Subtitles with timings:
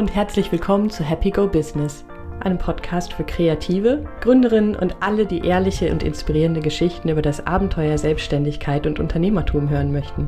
[0.00, 2.06] und herzlich willkommen zu Happy Go Business,
[2.40, 7.98] einem Podcast für Kreative, Gründerinnen und alle, die ehrliche und inspirierende Geschichten über das Abenteuer
[7.98, 10.26] Selbstständigkeit und Unternehmertum hören möchten.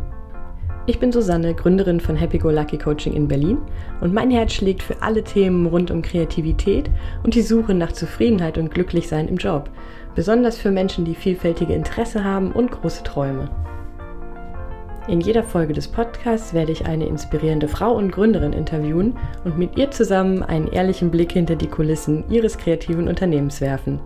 [0.84, 3.56] Ich bin Susanne, Gründerin von Happy Go Lucky Coaching in Berlin
[4.02, 6.90] und mein Herz schlägt für alle Themen rund um Kreativität
[7.22, 9.70] und die Suche nach Zufriedenheit und Glücklichsein im Job,
[10.14, 13.48] besonders für Menschen, die vielfältige Interesse haben und große Träume.
[15.08, 19.76] In jeder Folge des Podcasts werde ich eine inspirierende Frau und Gründerin interviewen und mit
[19.76, 23.98] ihr zusammen einen ehrlichen Blick hinter die Kulissen ihres kreativen Unternehmens werfen.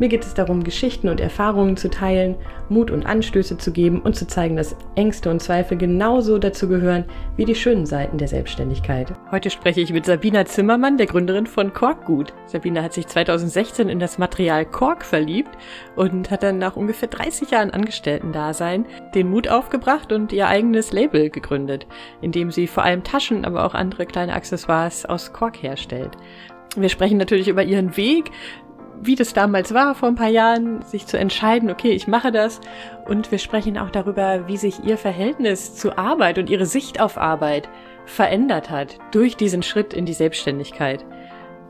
[0.00, 2.34] Mir geht es darum, Geschichten und Erfahrungen zu teilen,
[2.70, 7.04] Mut und Anstöße zu geben und zu zeigen, dass Ängste und Zweifel genauso dazu gehören
[7.36, 9.12] wie die schönen Seiten der Selbstständigkeit.
[9.30, 12.32] Heute spreche ich mit Sabina Zimmermann, der Gründerin von Korkgut.
[12.46, 15.50] Sabina hat sich 2016 in das Material Kork verliebt
[15.96, 21.28] und hat dann nach ungefähr 30 Jahren Angestellten-Dasein den Mut aufgebracht und ihr eigenes Label
[21.28, 21.86] gegründet,
[22.22, 26.16] in dem sie vor allem Taschen, aber auch andere kleine Accessoires aus Kork herstellt.
[26.76, 28.30] Wir sprechen natürlich über ihren Weg,
[29.02, 32.60] wie das damals war vor ein paar Jahren, sich zu entscheiden, okay, ich mache das.
[33.06, 37.16] Und wir sprechen auch darüber, wie sich ihr Verhältnis zu Arbeit und ihre Sicht auf
[37.16, 37.68] Arbeit
[38.04, 41.04] verändert hat durch diesen Schritt in die Selbstständigkeit.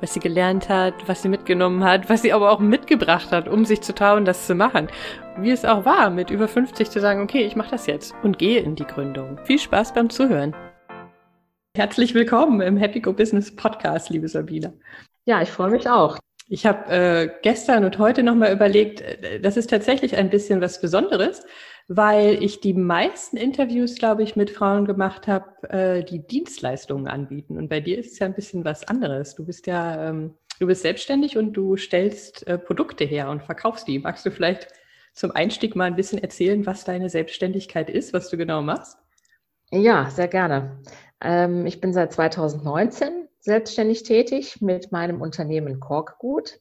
[0.01, 3.65] Was sie gelernt hat, was sie mitgenommen hat, was sie aber auch mitgebracht hat, um
[3.65, 4.89] sich zu trauen, das zu machen.
[5.39, 8.39] Wie es auch war, mit über 50 zu sagen, okay, ich mache das jetzt und
[8.39, 9.39] gehe in die Gründung.
[9.45, 10.57] Viel Spaß beim Zuhören.
[11.77, 14.73] Herzlich willkommen im Happy Go Business Podcast, liebe Sabine.
[15.27, 16.19] Ja, ich freue mich auch.
[16.53, 20.81] Ich habe äh, gestern und heute nochmal überlegt, äh, das ist tatsächlich ein bisschen was
[20.81, 21.45] Besonderes,
[21.87, 27.57] weil ich die meisten Interviews, glaube ich, mit Frauen gemacht habe, äh, die Dienstleistungen anbieten.
[27.57, 29.37] Und bei dir ist es ja ein bisschen was anderes.
[29.37, 33.87] Du bist ja, ähm, du bist selbstständig und du stellst äh, Produkte her und verkaufst
[33.87, 34.01] die.
[34.01, 34.67] Magst du vielleicht
[35.13, 38.99] zum Einstieg mal ein bisschen erzählen, was deine Selbstständigkeit ist, was du genau machst?
[39.71, 40.81] Ja, sehr gerne.
[41.21, 46.61] Ähm, ich bin seit 2019 selbstständig tätig mit meinem Unternehmen Korkgut.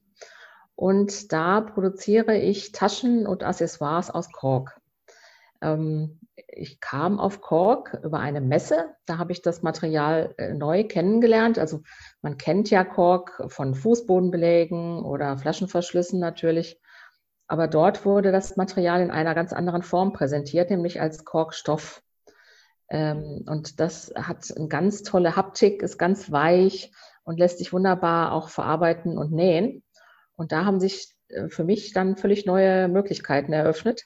[0.76, 4.80] Und da produziere ich Taschen und Accessoires aus Kork.
[5.62, 8.96] Ähm, ich kam auf Kork über eine Messe.
[9.06, 11.60] Da habe ich das Material äh, neu kennengelernt.
[11.60, 11.82] Also
[12.22, 16.80] man kennt ja Kork von Fußbodenbelägen oder Flaschenverschlüssen natürlich.
[17.48, 22.02] Aber dort wurde das Material in einer ganz anderen Form präsentiert, nämlich als Korkstoff.
[22.90, 26.92] Ähm, und das hat eine ganz tolle Haptik, ist ganz weich
[27.24, 29.84] und lässt sich wunderbar auch verarbeiten und nähen.
[30.36, 34.06] Und da haben sich äh, für mich dann völlig neue Möglichkeiten eröffnet.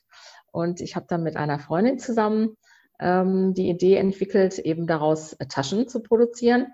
[0.51, 2.57] Und ich habe dann mit einer Freundin zusammen
[2.99, 6.67] ähm, die Idee entwickelt, eben daraus Taschen zu produzieren.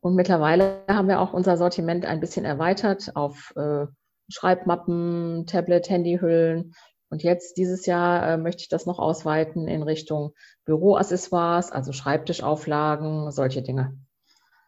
[0.00, 3.86] Und mittlerweile haben wir auch unser Sortiment ein bisschen erweitert auf äh,
[4.28, 6.74] Schreibmappen, Tablet, Handyhüllen,
[7.10, 13.30] und jetzt dieses Jahr äh, möchte ich das noch ausweiten in Richtung Büroaccessoires, also Schreibtischauflagen,
[13.30, 13.96] solche Dinge.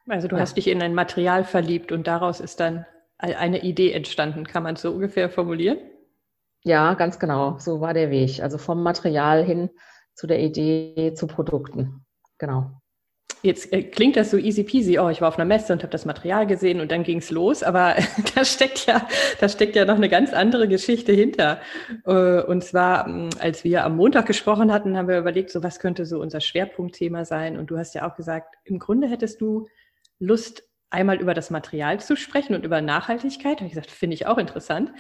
[0.09, 0.43] Also du ja.
[0.43, 2.87] hast dich in ein Material verliebt und daraus ist dann
[3.19, 4.47] eine Idee entstanden.
[4.47, 5.79] Kann man es so ungefähr formulieren?
[6.63, 7.59] Ja, ganz genau.
[7.59, 8.43] So war der Weg.
[8.43, 9.71] Also vom Material hin
[10.15, 12.07] zu der Idee zu Produkten.
[12.39, 12.80] Genau.
[13.43, 15.91] Jetzt äh, klingt das so easy peasy, oh, ich war auf einer Messe und habe
[15.91, 17.97] das Material gesehen und dann ging es los, aber
[18.35, 19.07] da steckt ja,
[19.41, 21.61] da steckt ja noch eine ganz andere Geschichte hinter.
[22.05, 25.81] Äh, und zwar, hm, als wir am Montag gesprochen hatten, haben wir überlegt, so was
[25.81, 27.59] könnte so unser Schwerpunktthema sein.
[27.59, 29.69] Und du hast ja auch gesagt, im Grunde hättest du
[30.19, 33.59] Lust, einmal über das Material zu sprechen und über Nachhaltigkeit.
[33.59, 34.93] Habe ich gesagt, finde ich auch interessant.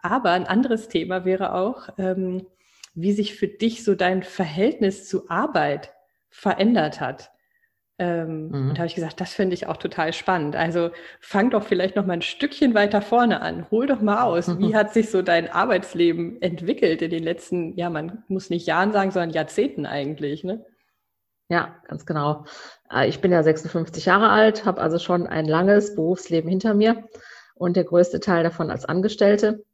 [0.00, 2.46] Aber ein anderes Thema wäre auch, ähm,
[2.94, 5.92] wie sich für dich so dein Verhältnis zu Arbeit
[6.30, 7.30] verändert hat.
[7.98, 8.68] Ähm, mhm.
[8.68, 10.54] Und da habe ich gesagt, das finde ich auch total spannend.
[10.54, 10.90] Also
[11.20, 13.70] fang doch vielleicht noch mal ein Stückchen weiter vorne an.
[13.70, 14.48] Hol doch mal aus.
[14.48, 14.58] Mhm.
[14.68, 18.92] Wie hat sich so dein Arbeitsleben entwickelt in den letzten, ja, man muss nicht Jahren
[18.92, 20.64] sagen, sondern Jahrzehnten eigentlich, ne?
[21.48, 22.44] Ja, ganz genau.
[22.92, 27.04] Äh, ich bin ja 56 Jahre alt, habe also schon ein langes Berufsleben hinter mir
[27.54, 29.64] und der größte Teil davon als Angestellte.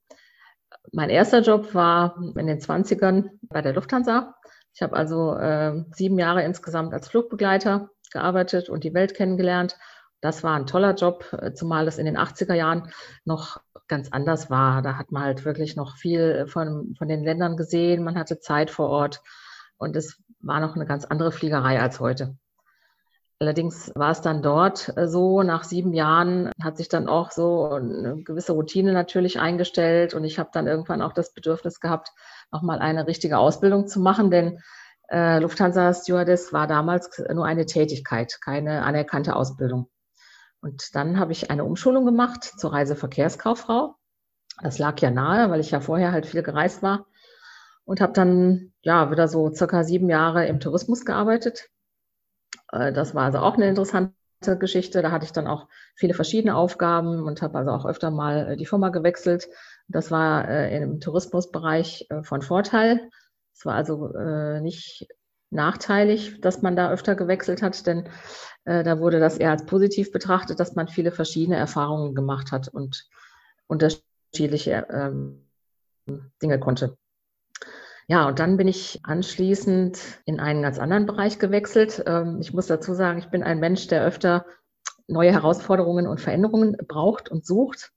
[0.92, 4.34] Mein erster Job war in den 20ern bei der Lufthansa.
[4.74, 9.76] Ich habe also äh, sieben Jahre insgesamt als Flugbegleiter gearbeitet und die Welt kennengelernt.
[10.20, 12.90] Das war ein toller Job, äh, zumal das in den 80er Jahren
[13.24, 14.82] noch ganz anders war.
[14.82, 18.04] Da hat man halt wirklich noch viel von, von den Ländern gesehen.
[18.04, 19.20] Man hatte Zeit vor Ort
[19.78, 22.36] und es war noch eine ganz andere Fliegerei als heute.
[23.42, 27.70] Allerdings war es dann dort äh, so, nach sieben Jahren hat sich dann auch so
[27.70, 32.12] eine gewisse Routine natürlich eingestellt und ich habe dann irgendwann auch das Bedürfnis gehabt,
[32.52, 34.60] nochmal eine richtige Ausbildung zu machen, denn
[35.08, 39.90] äh, Lufthansa Stewardess war damals nur eine Tätigkeit, keine anerkannte Ausbildung.
[40.62, 43.96] Und dann habe ich eine Umschulung gemacht zur Reiseverkehrskauffrau.
[44.62, 47.06] Das lag ja nahe, weil ich ja vorher halt viel gereist war.
[47.84, 51.68] Und habe dann ja wieder so circa sieben Jahre im Tourismus gearbeitet.
[52.70, 54.14] Äh, das war also auch eine interessante
[54.58, 55.02] Geschichte.
[55.02, 55.66] Da hatte ich dann auch
[55.96, 59.48] viele verschiedene Aufgaben und habe also auch öfter mal äh, die Firma gewechselt.
[59.88, 63.10] Das war äh, im Tourismusbereich von Vorteil.
[63.62, 65.06] Es war also äh, nicht
[65.50, 68.08] nachteilig, dass man da öfter gewechselt hat, denn
[68.64, 72.66] äh, da wurde das eher als positiv betrachtet, dass man viele verschiedene Erfahrungen gemacht hat
[72.66, 73.08] und
[73.68, 75.46] unterschiedliche ähm,
[76.42, 76.96] Dinge konnte.
[78.08, 82.02] Ja, und dann bin ich anschließend in einen ganz anderen Bereich gewechselt.
[82.04, 84.44] Ähm, ich muss dazu sagen, ich bin ein Mensch, der öfter
[85.06, 87.92] neue Herausforderungen und Veränderungen braucht und sucht.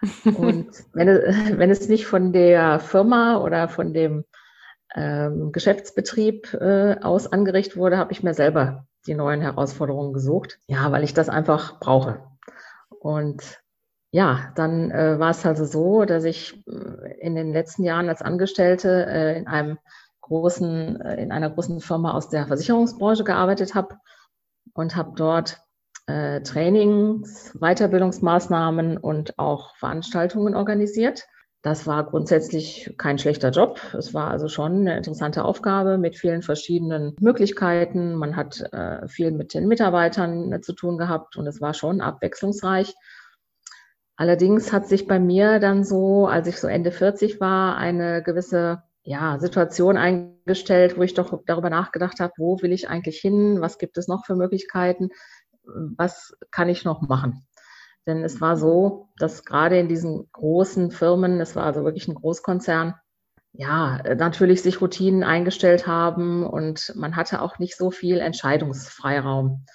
[0.24, 4.24] Und wenn, wenn es nicht von der Firma oder von dem
[4.94, 10.58] ähm, Geschäftsbetrieb äh, aus angerichtet wurde, habe ich mir selber die neuen Herausforderungen gesucht.
[10.66, 12.22] Ja, weil ich das einfach brauche.
[13.00, 13.62] Und
[14.10, 18.22] ja, dann äh, war es also so, dass ich äh, in den letzten Jahren als
[18.22, 19.78] Angestellte äh, in einem
[20.20, 23.96] großen, äh, in einer großen Firma aus der Versicherungsbranche gearbeitet habe
[24.74, 25.60] und habe dort
[26.06, 31.24] äh, Trainings, Weiterbildungsmaßnahmen und auch Veranstaltungen organisiert.
[31.62, 33.80] Das war grundsätzlich kein schlechter Job.
[33.96, 38.16] Es war also schon eine interessante Aufgabe mit vielen verschiedenen Möglichkeiten.
[38.16, 42.00] Man hat äh, viel mit den Mitarbeitern äh, zu tun gehabt und es war schon
[42.00, 42.94] abwechslungsreich.
[44.16, 48.82] Allerdings hat sich bei mir dann so, als ich so Ende 40 war, eine gewisse
[49.04, 53.60] ja, Situation eingestellt, wo ich doch darüber nachgedacht habe, wo will ich eigentlich hin?
[53.60, 55.10] Was gibt es noch für Möglichkeiten?
[55.64, 57.46] Was kann ich noch machen?
[58.06, 62.14] Denn es war so, dass gerade in diesen großen Firmen, es war also wirklich ein
[62.14, 62.94] Großkonzern,
[63.52, 69.66] ja, natürlich sich Routinen eingestellt haben und man hatte auch nicht so viel Entscheidungsfreiraum.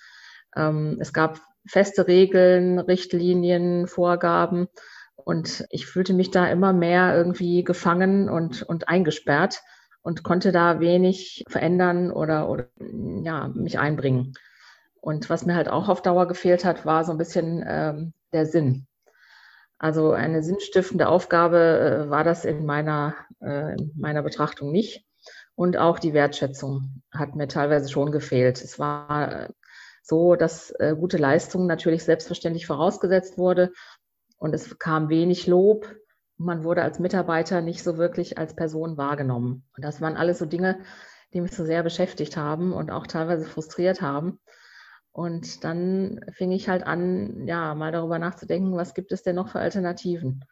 [0.55, 4.67] Ähm, es gab feste Regeln, Richtlinien, Vorgaben
[5.15, 9.61] und ich fühlte mich da immer mehr irgendwie gefangen und, und eingesperrt
[10.01, 14.33] und konnte da wenig verändern oder, oder ja, mich einbringen.
[15.01, 18.45] Und was mir halt auch auf Dauer gefehlt hat, war so ein bisschen ähm, der
[18.45, 18.87] Sinn.
[19.79, 25.05] Also eine sinnstiftende Aufgabe äh, war das in meiner, äh, in meiner Betrachtung nicht.
[25.55, 28.61] Und auch die Wertschätzung hat mir teilweise schon gefehlt.
[28.61, 29.49] Es war äh,
[30.03, 33.73] so, dass gute Leistung natürlich selbstverständlich vorausgesetzt wurde
[34.37, 35.93] und es kam wenig Lob.
[36.37, 39.65] Man wurde als Mitarbeiter nicht so wirklich als Person wahrgenommen.
[39.75, 40.79] Und das waren alles so Dinge,
[41.33, 44.39] die mich so sehr beschäftigt haben und auch teilweise frustriert haben.
[45.17, 49.49] Und dann fing ich halt an, ja, mal darüber nachzudenken, was gibt es denn noch
[49.49, 50.45] für Alternativen?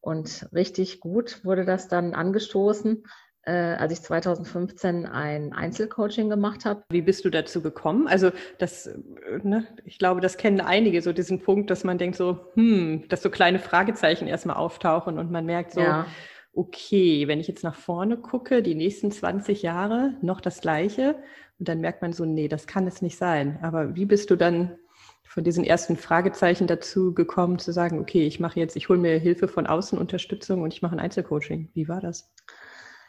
[0.00, 3.02] Und richtig gut wurde das dann angestoßen,
[3.42, 6.84] äh, als ich 2015 ein Einzelcoaching gemacht habe.
[6.90, 8.06] Wie bist du dazu gekommen?
[8.06, 9.00] Also das, äh,
[9.42, 13.20] ne, ich glaube, das kennen einige, so diesen Punkt, dass man denkt so, hm, dass
[13.20, 16.06] so kleine Fragezeichen erstmal auftauchen und man merkt so, ja.
[16.52, 21.16] okay, wenn ich jetzt nach vorne gucke, die nächsten 20 Jahre noch das Gleiche
[21.58, 23.58] und dann merkt man so, nee, das kann es nicht sein.
[23.62, 24.78] Aber wie bist du dann
[25.24, 29.18] von diesen ersten Fragezeichen dazu gekommen, zu sagen, okay, ich mache jetzt, ich hole mir
[29.18, 31.70] Hilfe von außen, Unterstützung und ich mache ein Einzelcoaching.
[31.74, 32.32] Wie war das?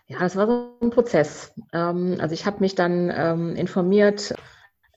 [0.07, 1.53] Ja, das war so ein Prozess.
[1.71, 4.33] Ähm, also ich habe mich dann ähm, informiert,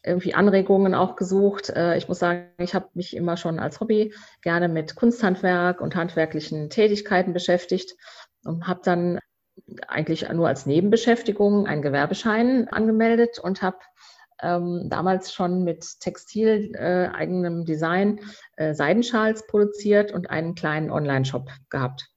[0.02, 1.70] irgendwie Anregungen auch gesucht.
[1.70, 5.94] Äh, ich muss sagen, ich habe mich immer schon als Hobby gerne mit Kunsthandwerk und
[5.94, 7.94] handwerklichen Tätigkeiten beschäftigt
[8.44, 9.20] und habe dann
[9.88, 13.78] eigentlich nur als Nebenbeschäftigung einen Gewerbeschein angemeldet und habe
[14.40, 18.20] ähm, damals schon mit Textil äh, eigenem Design
[18.56, 22.08] äh, Seidenschals produziert und einen kleinen Online-Shop gehabt.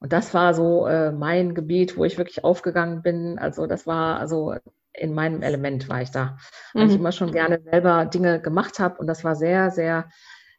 [0.00, 3.38] Und das war so äh, mein Gebiet, wo ich wirklich aufgegangen bin.
[3.38, 4.54] Also das war also
[4.92, 6.36] in meinem Element war ich da,
[6.72, 6.90] weil mhm.
[6.90, 10.08] ich immer schon gerne selber Dinge gemacht habe und das war sehr, sehr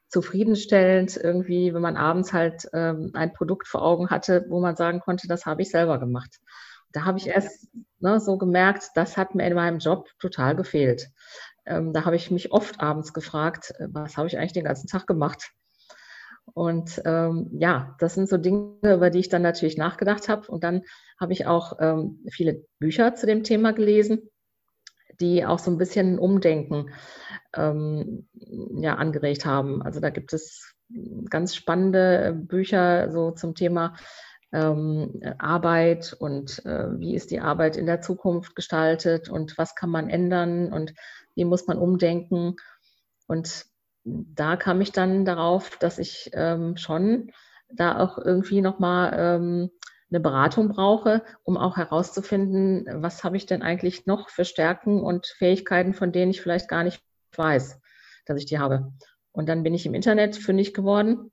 [0.08, 5.00] zufriedenstellend irgendwie, wenn man abends halt ähm, ein Produkt vor Augen hatte, wo man sagen
[5.00, 6.40] konnte, das habe ich selber gemacht.
[6.92, 7.68] Da habe ich erst
[8.00, 11.10] ne, so gemerkt, das hat mir in meinem Job total gefehlt.
[11.66, 14.88] Ähm, da habe ich mich oft abends gefragt, äh, was habe ich eigentlich den ganzen
[14.88, 15.52] Tag gemacht?
[16.54, 20.48] Und ähm, ja, das sind so Dinge, über die ich dann natürlich nachgedacht habe.
[20.48, 20.84] Und dann
[21.20, 24.30] habe ich auch ähm, viele Bücher zu dem Thema gelesen,
[25.20, 26.92] die auch so ein bisschen Umdenken
[27.56, 29.82] ähm, ja, angeregt haben.
[29.82, 30.76] Also da gibt es
[31.30, 33.96] ganz spannende Bücher so zum Thema
[34.54, 39.90] ähm, Arbeit und äh, wie ist die Arbeit in der Zukunft gestaltet und was kann
[39.90, 40.94] man ändern und
[41.36, 42.56] wie muss man umdenken.
[43.28, 43.66] Und
[44.04, 47.32] da kam ich dann darauf, dass ich ähm, schon
[47.70, 49.72] da auch irgendwie nochmal ähm,
[50.12, 55.26] eine Beratung brauche, um auch herauszufinden, was habe ich denn eigentlich noch für Stärken und
[55.26, 57.02] Fähigkeiten, von denen ich vielleicht gar nicht
[57.38, 57.80] weiß,
[58.26, 58.94] dass ich die habe.
[59.32, 61.32] Und dann bin ich im Internet fündig geworden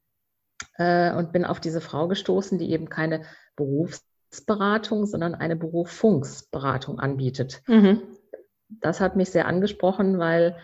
[0.76, 3.22] äh, und bin auf diese Frau gestoßen, die eben keine
[3.56, 7.62] Berufsberatung, sondern eine Berufungsberatung anbietet.
[7.66, 8.02] Mhm.
[8.68, 10.56] Das hat mich sehr angesprochen, weil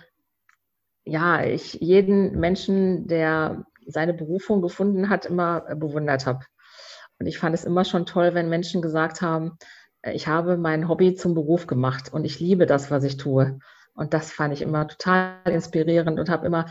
[1.04, 6.44] ja, ich jeden Menschen, der seine Berufung gefunden hat, immer bewundert habe.
[7.18, 9.58] Und ich fand es immer schon toll, wenn Menschen gesagt haben,
[10.02, 13.58] äh, ich habe mein Hobby zum Beruf gemacht und ich liebe das, was ich tue.
[13.98, 16.66] Und das fand ich immer total inspirierend und habe immer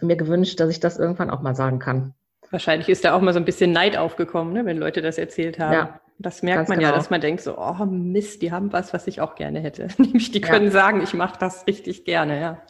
[0.00, 2.14] mir gewünscht, dass ich das irgendwann auch mal sagen kann.
[2.50, 5.58] Wahrscheinlich ist da auch mal so ein bisschen Neid aufgekommen, ne, wenn Leute das erzählt
[5.58, 5.72] haben.
[5.74, 6.90] Ja, das merkt man genau.
[6.90, 9.88] ja, dass man denkt so, oh Mist, die haben was, was ich auch gerne hätte.
[9.98, 10.70] Nämlich die können ja.
[10.70, 12.62] sagen, ich mache das richtig gerne, ja.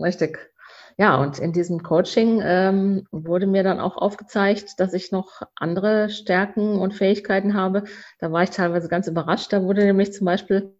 [0.00, 0.50] Richtig.
[0.96, 6.08] Ja, und in diesem Coaching ähm, wurde mir dann auch aufgezeigt, dass ich noch andere
[6.08, 7.84] Stärken und Fähigkeiten habe.
[8.18, 9.52] Da war ich teilweise ganz überrascht.
[9.52, 10.74] Da wurde nämlich zum Beispiel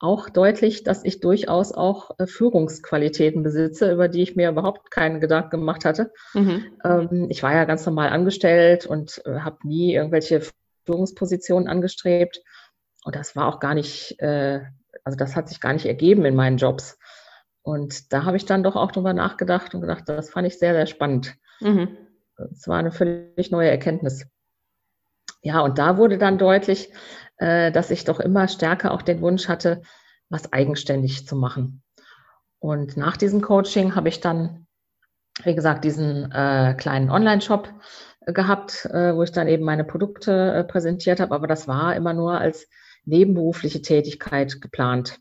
[0.00, 5.20] auch deutlich, dass ich durchaus auch äh, Führungsqualitäten besitze, über die ich mir überhaupt keinen
[5.20, 6.12] Gedanken gemacht hatte.
[6.34, 6.66] Mhm.
[6.84, 10.42] Ähm, ich war ja ganz normal angestellt und äh, habe nie irgendwelche
[10.86, 12.42] Führungspositionen angestrebt.
[13.04, 14.60] Und das war auch gar nicht, äh,
[15.04, 16.98] also das hat sich gar nicht ergeben in meinen Jobs.
[17.62, 20.74] Und da habe ich dann doch auch drüber nachgedacht und gedacht, das fand ich sehr,
[20.74, 21.34] sehr spannend.
[21.60, 21.96] Mhm.
[22.36, 24.26] Das war eine völlig neue Erkenntnis.
[25.42, 26.90] Ja, und da wurde dann deutlich,
[27.38, 29.82] äh, dass ich doch immer stärker auch den Wunsch hatte,
[30.28, 31.82] was eigenständig zu machen.
[32.58, 34.66] Und nach diesem Coaching habe ich dann,
[35.44, 37.72] wie gesagt, diesen äh, kleinen Online-Shop
[38.26, 41.34] gehabt, äh, wo ich dann eben meine Produkte äh, präsentiert habe.
[41.34, 42.68] Aber das war immer nur als
[43.04, 45.18] nebenberufliche Tätigkeit geplant,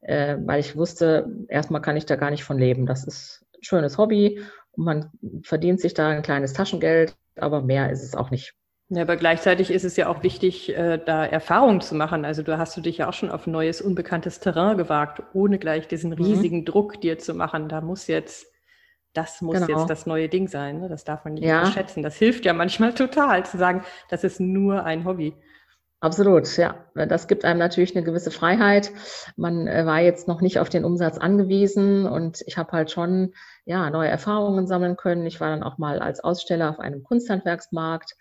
[0.00, 2.86] äh, weil ich wusste, erstmal kann ich da gar nicht von leben.
[2.86, 5.10] Das ist ein schönes Hobby und man
[5.42, 8.54] verdient sich da ein kleines Taschengeld, aber mehr ist es auch nicht.
[8.92, 12.24] Ja, aber gleichzeitig ist es ja auch wichtig, äh, da Erfahrungen zu machen.
[12.24, 15.86] Also du hast du dich ja auch schon auf neues, unbekanntes Terrain gewagt, ohne gleich
[15.86, 16.16] diesen mhm.
[16.16, 16.64] riesigen mhm.
[16.64, 17.68] Druck dir zu machen.
[17.68, 18.48] Da muss jetzt,
[19.12, 19.78] das muss genau.
[19.78, 20.80] jetzt das neue Ding sein.
[20.80, 20.88] Ne?
[20.88, 21.60] Das darf man nicht ja.
[21.60, 22.02] unterschätzen.
[22.02, 25.36] Das hilft ja manchmal total, zu sagen, das ist nur ein Hobby.
[26.00, 26.74] Absolut, ja.
[26.94, 28.90] Das gibt einem natürlich eine gewisse Freiheit.
[29.36, 33.34] Man äh, war jetzt noch nicht auf den Umsatz angewiesen und ich habe halt schon
[33.66, 35.26] ja neue Erfahrungen sammeln können.
[35.26, 38.16] Ich war dann auch mal als Aussteller auf einem Kunsthandwerksmarkt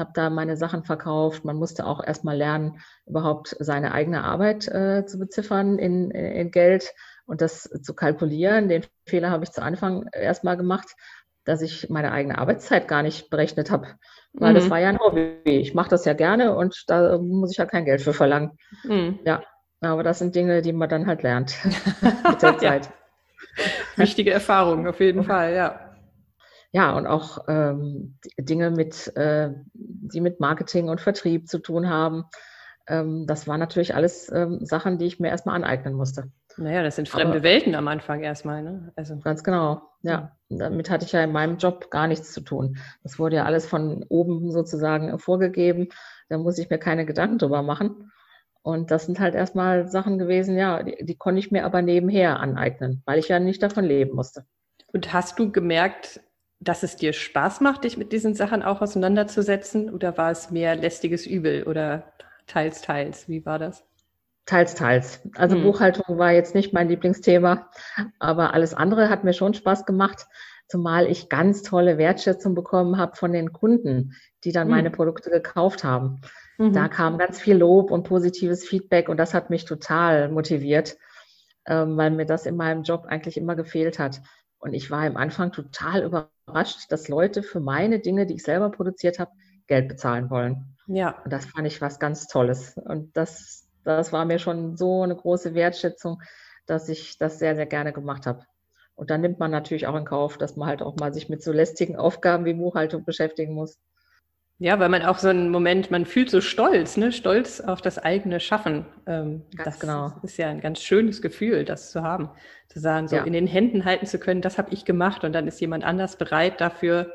[0.00, 1.44] habe da meine Sachen verkauft.
[1.44, 6.92] Man musste auch erstmal lernen, überhaupt seine eigene Arbeit äh, zu beziffern in, in Geld
[7.26, 8.68] und das zu kalkulieren.
[8.68, 10.96] Den Fehler habe ich zu Anfang erstmal gemacht,
[11.44, 13.94] dass ich meine eigene Arbeitszeit gar nicht berechnet habe,
[14.32, 14.56] weil mhm.
[14.56, 15.36] das war ja ein Hobby.
[15.44, 18.58] Ich mache das ja gerne und da muss ich ja kein Geld für verlangen.
[18.82, 19.20] Mhm.
[19.24, 19.44] Ja,
[19.80, 21.56] aber das sind Dinge, die man dann halt lernt
[22.28, 22.86] mit der Zeit.
[22.86, 22.92] Ja.
[23.96, 25.89] Wichtige Erfahrungen auf jeden Fall, ja
[26.72, 32.24] ja, und auch ähm, Dinge mit, äh, die mit Marketing und Vertrieb zu tun haben.
[32.86, 36.30] Ähm, das waren natürlich alles ähm, Sachen, die ich mir erstmal aneignen musste.
[36.56, 38.92] Naja, das sind fremde Aber, Welten am Anfang erstmal, ne?
[38.96, 39.18] Also.
[39.18, 40.36] Ganz genau, ja.
[40.48, 42.78] Damit hatte ich ja in meinem Job gar nichts zu tun.
[43.02, 45.88] Das wurde ja alles von oben sozusagen vorgegeben.
[46.28, 48.10] Da muss ich mir keine Gedanken drüber machen.
[48.62, 52.40] Und das sind halt erstmal Sachen gewesen, ja, die, die konnte ich mir aber nebenher
[52.40, 54.44] aneignen, weil ich ja nicht davon leben musste.
[54.92, 56.20] Und hast du gemerkt,
[56.60, 59.92] dass es dir Spaß macht, dich mit diesen Sachen auch auseinanderzusetzen?
[59.92, 62.12] Oder war es mehr lästiges Übel oder
[62.46, 63.28] teils, teils?
[63.28, 63.84] Wie war das?
[64.46, 65.20] Teils, teils.
[65.36, 65.62] Also hm.
[65.62, 67.70] Buchhaltung war jetzt nicht mein Lieblingsthema,
[68.18, 70.26] aber alles andere hat mir schon Spaß gemacht,
[70.68, 74.14] zumal ich ganz tolle Wertschätzung bekommen habe von den Kunden,
[74.44, 74.70] die dann hm.
[74.70, 76.20] meine Produkte gekauft haben.
[76.60, 76.74] Mhm.
[76.74, 80.98] Da kam ganz viel Lob und positives Feedback und das hat mich total motiviert,
[81.66, 84.20] ähm, weil mir das in meinem Job eigentlich immer gefehlt hat.
[84.60, 88.70] Und ich war im Anfang total überrascht, dass Leute für meine Dinge, die ich selber
[88.70, 89.32] produziert habe,
[89.66, 90.76] Geld bezahlen wollen.
[90.86, 91.20] Ja.
[91.24, 92.76] Und das fand ich was ganz Tolles.
[92.76, 96.20] Und das, das war mir schon so eine große Wertschätzung,
[96.66, 98.44] dass ich das sehr, sehr gerne gemacht habe.
[98.94, 101.42] Und dann nimmt man natürlich auch in Kauf, dass man halt auch mal sich mit
[101.42, 103.78] so lästigen Aufgaben wie Buchhaltung beschäftigen muss.
[104.62, 107.12] Ja, weil man auch so einen Moment, man fühlt so stolz, ne?
[107.12, 108.84] Stolz auf das eigene Schaffen.
[109.06, 110.12] Ähm, das genau.
[110.22, 112.28] ist ja ein ganz schönes Gefühl, das zu haben.
[112.68, 113.24] Zu sagen, so ja.
[113.24, 116.16] in den Händen halten zu können, das habe ich gemacht und dann ist jemand anders
[116.16, 117.10] bereit dafür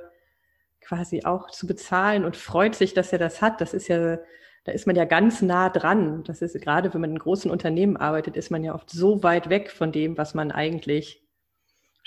[0.81, 3.61] quasi auch zu bezahlen und freut sich, dass er das hat.
[3.61, 4.17] Das ist ja,
[4.63, 6.23] da ist man ja ganz nah dran.
[6.23, 9.51] Das ist gerade, wenn man in großen Unternehmen arbeitet, ist man ja oft so weit
[9.51, 11.23] weg von dem, was man eigentlich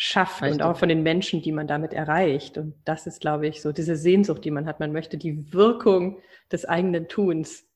[0.01, 0.61] schafft Richtig.
[0.61, 2.57] und auch von den Menschen, die man damit erreicht.
[2.57, 4.79] Und das ist, glaube ich, so diese Sehnsucht, die man hat.
[4.79, 6.21] Man möchte die Wirkung
[6.53, 7.67] des eigenen Tuns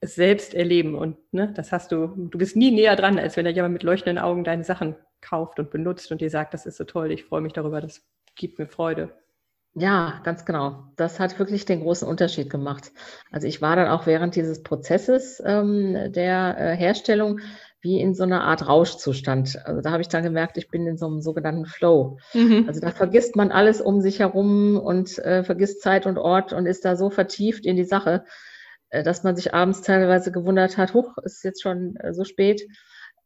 [0.00, 0.94] selbst erleben.
[0.94, 3.82] Und ne, das hast du, du bist nie näher dran, als wenn da jemand mit
[3.82, 7.24] leuchtenden Augen deine Sachen kauft und benutzt und dir sagt, das ist so toll, ich
[7.24, 8.06] freue mich darüber, das
[8.36, 9.12] gibt mir Freude.
[9.74, 10.84] Ja, ganz genau.
[10.96, 12.92] Das hat wirklich den großen Unterschied gemacht.
[13.32, 17.40] Also ich war dann auch während dieses Prozesses ähm, der äh, Herstellung
[17.80, 19.64] wie in so einer Art Rauschzustand.
[19.64, 22.18] Also da habe ich dann gemerkt, ich bin in so einem sogenannten Flow.
[22.34, 22.64] Mhm.
[22.66, 26.66] Also da vergisst man alles um sich herum und äh, vergisst Zeit und Ort und
[26.66, 28.24] ist da so vertieft in die Sache,
[28.90, 32.62] äh, dass man sich abends teilweise gewundert hat, huch, ist jetzt schon äh, so spät.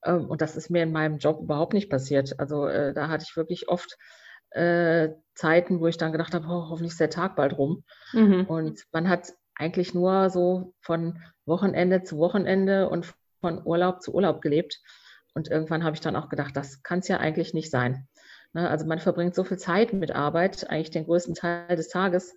[0.05, 2.39] Ähm, und das ist mir in meinem Job überhaupt nicht passiert.
[2.39, 3.97] Also äh, da hatte ich wirklich oft
[4.51, 7.85] äh, Zeiten, wo ich dann gedacht habe, oh, hoffentlich ist der Tag bald rum.
[8.13, 8.47] Mhm.
[8.47, 14.41] Und man hat eigentlich nur so von Wochenende zu Wochenende und von Urlaub zu Urlaub
[14.41, 14.81] gelebt.
[15.35, 18.09] Und irgendwann habe ich dann auch gedacht, das kann es ja eigentlich nicht sein.
[18.53, 18.69] Ne?
[18.69, 22.37] Also man verbringt so viel Zeit mit Arbeit, eigentlich den größten Teil des Tages.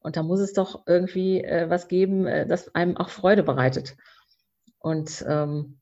[0.00, 3.96] Und da muss es doch irgendwie äh, was geben, äh, das einem auch Freude bereitet.
[4.78, 5.78] Und ähm,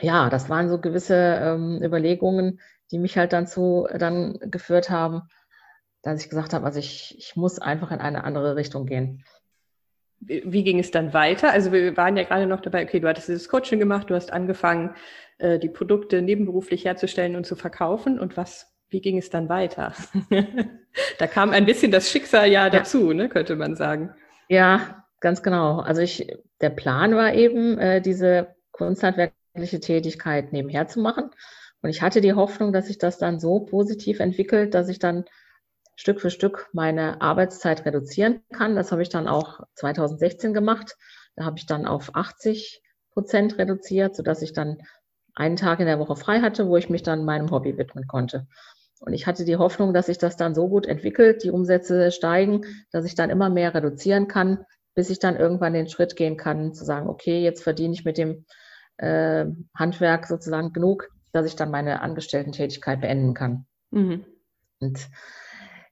[0.00, 2.60] ja, das waren so gewisse ähm, Überlegungen,
[2.92, 5.22] die mich halt dann zu dann geführt haben,
[6.02, 9.24] dass ich gesagt habe, also ich, ich muss einfach in eine andere Richtung gehen.
[10.20, 11.52] Wie ging es dann weiter?
[11.52, 14.32] Also wir waren ja gerade noch dabei, okay, du hattest dieses Coaching gemacht, du hast
[14.32, 14.94] angefangen,
[15.38, 18.18] äh, die Produkte nebenberuflich herzustellen und zu verkaufen.
[18.18, 19.92] Und was, wie ging es dann weiter?
[21.18, 23.14] da kam ein bisschen das Schicksal ja dazu, ja.
[23.14, 24.14] Ne, könnte man sagen.
[24.48, 25.80] Ja, ganz genau.
[25.80, 26.26] Also ich,
[26.60, 31.30] der Plan war eben, äh, diese kunsthandwerkliche Tätigkeit nebenher zu machen.
[31.82, 35.24] Und ich hatte die Hoffnung, dass sich das dann so positiv entwickelt, dass ich dann
[35.96, 38.76] Stück für Stück meine Arbeitszeit reduzieren kann.
[38.76, 40.96] Das habe ich dann auch 2016 gemacht.
[41.34, 44.78] Da habe ich dann auf 80 Prozent reduziert, sodass ich dann
[45.34, 48.46] einen Tag in der Woche frei hatte, wo ich mich dann meinem Hobby widmen konnte.
[49.00, 52.62] Und ich hatte die Hoffnung, dass sich das dann so gut entwickelt, die Umsätze steigen,
[52.90, 56.72] dass ich dann immer mehr reduzieren kann, bis ich dann irgendwann den Schritt gehen kann,
[56.72, 58.46] zu sagen, okay, jetzt verdiene ich mit dem
[58.96, 63.66] äh, Handwerk sozusagen genug, dass ich dann meine Angestellten-Tätigkeit beenden kann.
[63.90, 64.24] Mhm.
[64.80, 65.08] Und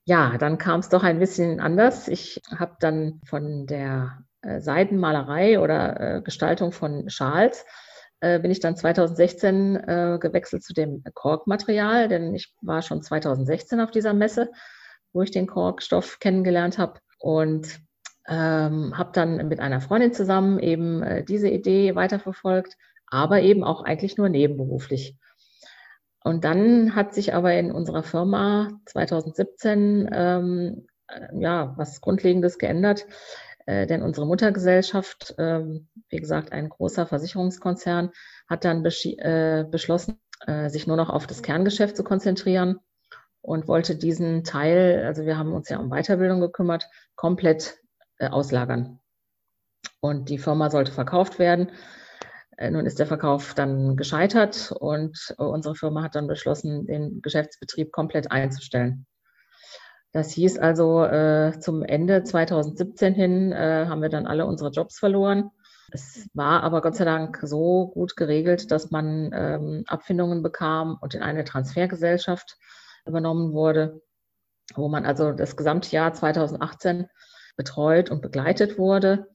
[0.05, 2.07] ja, dann kam es doch ein bisschen anders.
[2.07, 7.65] Ich habe dann von der äh, Seidenmalerei oder äh, Gestaltung von Schals
[8.19, 13.79] äh, bin ich dann 2016 äh, gewechselt zu dem Korkmaterial, denn ich war schon 2016
[13.79, 14.51] auf dieser Messe,
[15.13, 17.79] wo ich den Korkstoff kennengelernt habe und
[18.27, 22.75] ähm, habe dann mit einer Freundin zusammen eben äh, diese Idee weiterverfolgt,
[23.07, 25.17] aber eben auch eigentlich nur nebenberuflich.
[26.25, 33.05] Und dann hat sich aber in unserer Firma 2017 ähm, äh, ja was Grundlegendes geändert,
[33.67, 35.61] äh, denn unsere Muttergesellschaft, äh,
[36.09, 38.09] wie gesagt, ein großer Versicherungskonzern,
[38.49, 42.79] hat dann äh, beschlossen, äh, sich nur noch auf das Kerngeschäft zu konzentrieren
[43.41, 47.77] und wollte diesen Teil, also wir haben uns ja um Weiterbildung gekümmert, komplett
[48.17, 48.99] äh, auslagern.
[49.99, 51.69] Und die Firma sollte verkauft werden.
[52.57, 57.91] Äh, nun ist der Verkauf dann gescheitert und unsere Firma hat dann beschlossen, den Geschäftsbetrieb
[57.91, 59.05] komplett einzustellen.
[60.11, 64.97] Das hieß also, äh, zum Ende 2017 hin äh, haben wir dann alle unsere Jobs
[64.97, 65.51] verloren.
[65.91, 71.13] Es war aber Gott sei Dank so gut geregelt, dass man ähm, Abfindungen bekam und
[71.15, 72.57] in eine Transfergesellschaft
[73.05, 74.01] übernommen wurde,
[74.75, 77.07] wo man also das gesamte Jahr 2018
[77.57, 79.27] betreut und begleitet wurde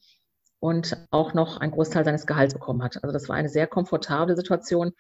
[0.60, 3.02] und auch noch einen Großteil seines Gehalts bekommen hat.
[3.02, 4.92] Also das war eine sehr komfortable Situation.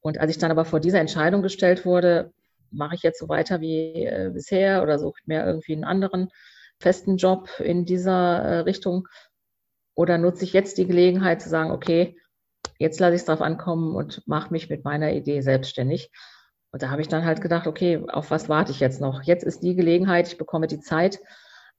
[0.00, 2.32] Und als ich dann aber vor dieser Entscheidung gestellt wurde,
[2.70, 6.28] mache ich jetzt so weiter wie äh, bisher oder suche ich mir irgendwie einen anderen
[6.78, 9.08] festen Job in dieser äh, Richtung
[9.94, 12.16] oder nutze ich jetzt die Gelegenheit zu sagen, okay,
[12.78, 16.10] jetzt lasse ich es drauf ankommen und mache mich mit meiner Idee selbstständig.
[16.72, 19.22] Und da habe ich dann halt gedacht, okay, auf was warte ich jetzt noch?
[19.24, 21.18] Jetzt ist die Gelegenheit, ich bekomme die Zeit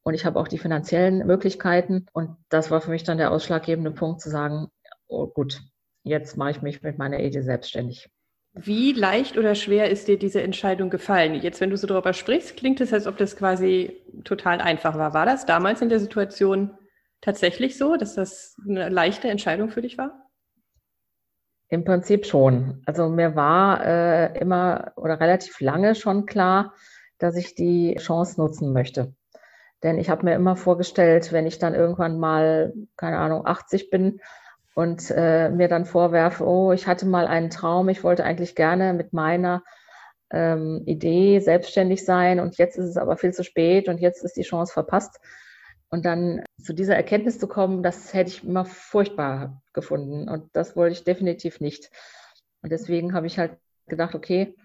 [0.04, 2.08] und ich habe auch die finanziellen Möglichkeiten.
[2.14, 4.68] Und das war für mich dann der ausschlaggebende Punkt zu sagen,
[5.08, 5.62] oh gut,
[6.04, 8.10] jetzt mache ich mich mit meiner Idee selbstständig.
[8.54, 11.36] Wie leicht oder schwer ist dir diese Entscheidung gefallen?
[11.36, 15.14] Jetzt, wenn du so darüber sprichst, klingt es, als ob das quasi total einfach war.
[15.14, 16.78] War das damals in der Situation
[17.22, 20.30] tatsächlich so, dass das eine leichte Entscheidung für dich war?
[21.70, 22.82] Im Prinzip schon.
[22.86, 26.74] Also mir war äh, immer oder relativ lange schon klar,
[27.20, 29.16] dass ich die Chance nutzen möchte.
[29.84, 34.22] Denn ich habe mir immer vorgestellt, wenn ich dann irgendwann mal, keine Ahnung, 80 bin
[34.76, 38.94] und äh, mir dann vorwerfe, oh, ich hatte mal einen Traum, ich wollte eigentlich gerne
[38.94, 39.64] mit meiner
[40.32, 44.38] ähm, Idee selbstständig sein und jetzt ist es aber viel zu spät und jetzt ist
[44.38, 45.20] die Chance verpasst.
[45.90, 50.78] Und dann zu dieser Erkenntnis zu kommen, das hätte ich immer furchtbar gefunden und das
[50.78, 51.90] wollte ich definitiv nicht.
[52.62, 54.56] Und deswegen habe ich halt gedacht, okay,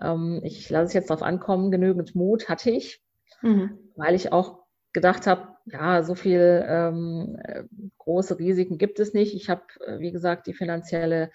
[0.00, 3.02] ähm, ich lasse es jetzt darauf ankommen, genügend Mut hatte ich,
[3.42, 3.78] mhm.
[3.96, 4.65] weil ich auch
[4.96, 7.64] gedacht habe, ja, so viel ähm, äh,
[7.98, 9.34] große Risiken gibt es nicht.
[9.34, 11.30] Ich habe, äh, wie gesagt, die finanzielle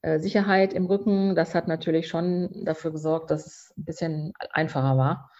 [0.00, 1.34] äh, Sicherheit im Rücken.
[1.34, 5.30] Das hat natürlich schon dafür gesorgt, dass es ein bisschen einfacher war.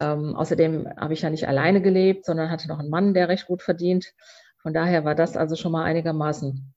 [0.00, 3.46] Ähm, außerdem habe ich ja nicht alleine gelebt, sondern hatte noch einen Mann, der recht
[3.46, 4.12] gut verdient.
[4.60, 6.74] Von daher war das also schon mal einigermaßen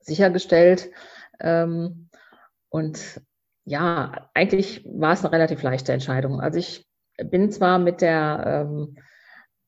[0.00, 0.90] sichergestellt.
[1.38, 2.10] Ähm,
[2.68, 3.20] und
[3.64, 6.40] ja, eigentlich war es eine relativ leichte Entscheidung.
[6.40, 6.84] Also ich
[7.16, 8.96] bin zwar mit der ähm,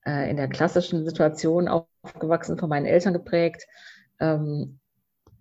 [0.06, 3.66] äh, in der klassischen Situation aufgewachsen, von meinen Eltern geprägt.
[4.20, 4.78] Ähm,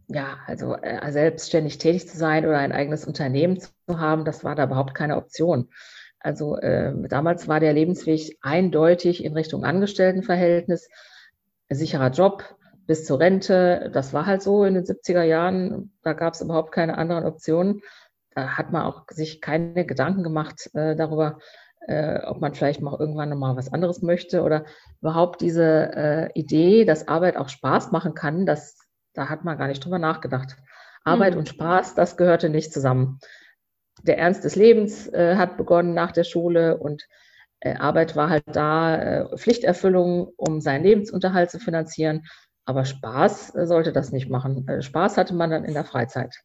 [0.07, 4.55] ja, also äh, selbstständig tätig zu sein oder ein eigenes Unternehmen zu haben, das war
[4.55, 5.69] da überhaupt keine Option.
[6.19, 10.87] Also äh, damals war der Lebensweg eindeutig in Richtung Angestelltenverhältnis,
[11.69, 12.43] sicherer Job
[12.87, 13.89] bis zur Rente.
[13.93, 15.91] Das war halt so in den 70er Jahren.
[16.01, 17.81] Da gab es überhaupt keine anderen Optionen.
[18.35, 21.39] Da hat man auch sich keine Gedanken gemacht äh, darüber,
[21.87, 24.65] äh, ob man vielleicht mal irgendwann nochmal was anderes möchte oder
[25.01, 28.77] überhaupt diese äh, Idee, dass Arbeit auch Spaß machen kann, das,
[29.13, 30.57] da hat man gar nicht drüber nachgedacht.
[31.03, 31.39] Arbeit mhm.
[31.39, 33.19] und Spaß, das gehörte nicht zusammen
[34.01, 37.07] der Ernst des Lebens äh, hat begonnen nach der Schule und
[37.59, 42.23] äh, Arbeit war halt da, äh, Pflichterfüllung, um seinen Lebensunterhalt zu finanzieren.
[42.65, 44.81] Aber Spaß äh, sollte das nicht machen.
[44.81, 46.35] Spaß hatte man dann in der Freizeit.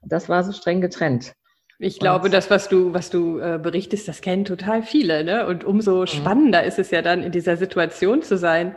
[0.00, 1.34] Und das war so streng getrennt.
[1.78, 5.24] Ich glaube, das, was du, was du äh, berichtest, das kennen total viele.
[5.24, 5.46] Ne?
[5.46, 6.06] Und umso mhm.
[6.06, 8.76] spannender ist es ja dann, in dieser Situation zu sein,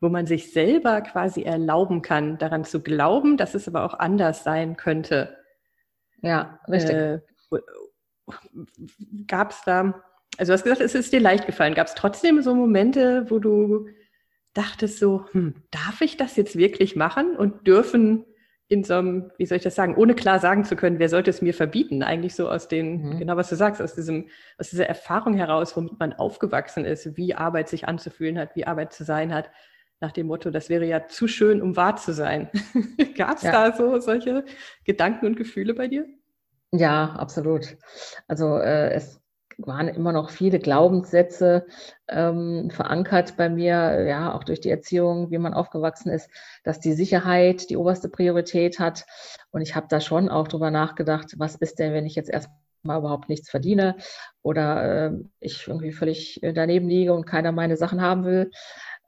[0.00, 4.44] wo man sich selber quasi erlauben kann, daran zu glauben, dass es aber auch anders
[4.44, 5.38] sein könnte.
[6.20, 6.96] Ja, richtig.
[6.96, 7.20] Äh,
[9.26, 10.02] Gab es da,
[10.38, 11.74] also du hast gesagt, es ist dir leicht gefallen.
[11.74, 13.88] Gab es trotzdem so Momente, wo du
[14.52, 18.24] dachtest so, hm, darf ich das jetzt wirklich machen und dürfen
[18.74, 21.30] in so einem, wie soll ich das sagen, ohne klar sagen zu können, wer sollte
[21.30, 22.02] es mir verbieten?
[22.02, 23.18] Eigentlich so aus den, mhm.
[23.18, 27.34] genau was du sagst, aus diesem, aus dieser Erfahrung heraus, womit man aufgewachsen ist, wie
[27.34, 29.50] Arbeit sich anzufühlen hat, wie Arbeit zu sein hat,
[30.00, 32.50] nach dem Motto, das wäre ja zu schön, um wahr zu sein.
[33.16, 33.52] Gab es ja.
[33.52, 34.44] da so solche
[34.84, 36.06] Gedanken und Gefühle bei dir?
[36.72, 37.76] Ja, absolut.
[38.26, 39.23] Also äh, es
[39.58, 41.66] waren immer noch viele Glaubenssätze
[42.08, 46.28] ähm, verankert bei mir, ja, auch durch die Erziehung, wie man aufgewachsen ist,
[46.64, 49.04] dass die Sicherheit die oberste Priorität hat.
[49.50, 52.98] Und ich habe da schon auch drüber nachgedacht, was ist denn, wenn ich jetzt erstmal
[52.98, 53.96] überhaupt nichts verdiene
[54.42, 58.50] oder äh, ich irgendwie völlig daneben liege und keiner meine Sachen haben will.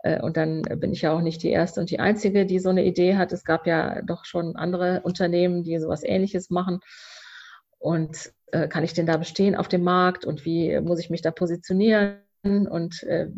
[0.07, 2.71] Äh, und dann bin ich ja auch nicht die erste und die einzige, die so
[2.71, 3.33] eine Idee hat.
[3.33, 6.81] Es gab ja doch schon andere Unternehmen, die sowas ähnliches machen.
[7.79, 11.23] Und äh, kann ich denn da bestehen auf dem Markt und wie muss ich mich
[11.23, 12.19] da positionieren?
[12.43, 13.29] Und äh,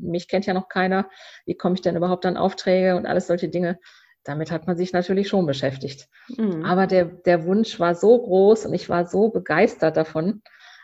[0.00, 1.08] mich kennt ja noch keiner.
[1.46, 3.78] Wie komme ich denn überhaupt an Aufträge und alles solche Dinge?
[4.24, 6.08] Damit hat man sich natürlich schon beschäftigt.
[6.36, 6.64] Mhm.
[6.64, 10.42] Aber der, der Wunsch war so groß und ich war so begeistert davon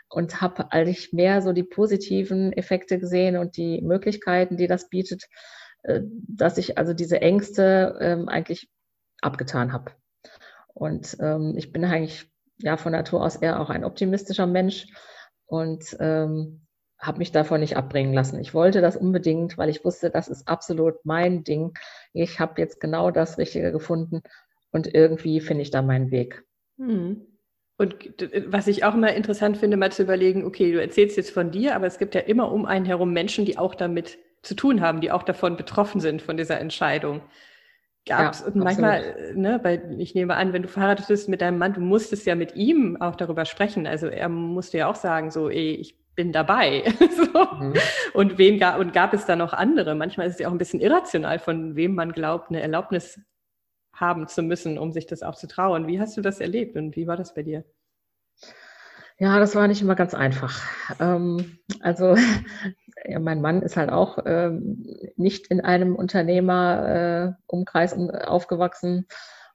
[0.08, 5.24] und habe eigentlich mehr so die positiven Effekte gesehen und die Möglichkeiten, die das bietet,
[5.82, 8.68] äh, dass ich also diese Ängste ähm, eigentlich
[9.20, 9.92] abgetan habe.
[10.74, 14.86] Und ähm, ich bin eigentlich ja von Natur aus eher auch ein optimistischer Mensch
[15.46, 16.62] und ähm,
[16.98, 18.40] habe mich davon nicht abbringen lassen.
[18.40, 21.74] Ich wollte das unbedingt, weil ich wusste, das ist absolut mein Ding.
[22.12, 24.22] Ich habe jetzt genau das Richtige gefunden
[24.72, 26.44] und irgendwie finde ich da meinen Weg.
[26.78, 27.26] Hm.
[27.80, 27.94] Und
[28.48, 31.76] was ich auch immer interessant finde, mal zu überlegen, okay, du erzählst jetzt von dir,
[31.76, 35.00] aber es gibt ja immer um einen herum Menschen, die auch damit zu tun haben,
[35.00, 37.22] die auch davon betroffen sind, von dieser Entscheidung
[38.08, 38.40] gab es.
[38.40, 39.36] Ja, und manchmal, absolut.
[39.36, 42.34] ne, weil ich nehme an, wenn du verheiratet bist mit deinem Mann, du musstest ja
[42.34, 43.86] mit ihm auch darüber sprechen.
[43.86, 46.82] Also er musste ja auch sagen, so, ey, ich bin dabei.
[46.98, 47.44] so.
[47.60, 47.74] mhm.
[48.14, 49.94] Und wen gab, und gab es da noch andere?
[49.94, 53.20] Manchmal ist es ja auch ein bisschen irrational, von wem man glaubt, eine Erlaubnis
[53.94, 55.86] haben zu müssen, um sich das auch zu trauen.
[55.86, 57.64] Wie hast du das erlebt und wie war das bei dir?
[59.20, 60.62] Ja, das war nicht immer ganz einfach.
[61.00, 62.16] Ähm, also
[63.06, 69.06] ja, mein Mann ist halt auch ähm, nicht in einem Unternehmerumkreis äh, aufgewachsen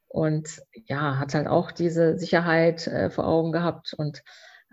[0.07, 4.23] und ja, hat halt auch diese Sicherheit äh, vor Augen gehabt und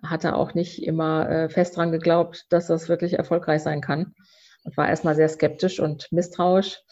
[0.05, 4.15] hatte auch nicht immer äh, fest dran geglaubt, dass das wirklich erfolgreich sein kann.
[4.63, 6.83] Und war erstmal sehr skeptisch und misstrauisch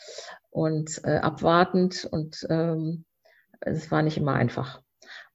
[0.50, 3.04] und äh, abwartend und ähm,
[3.60, 4.80] es war nicht immer einfach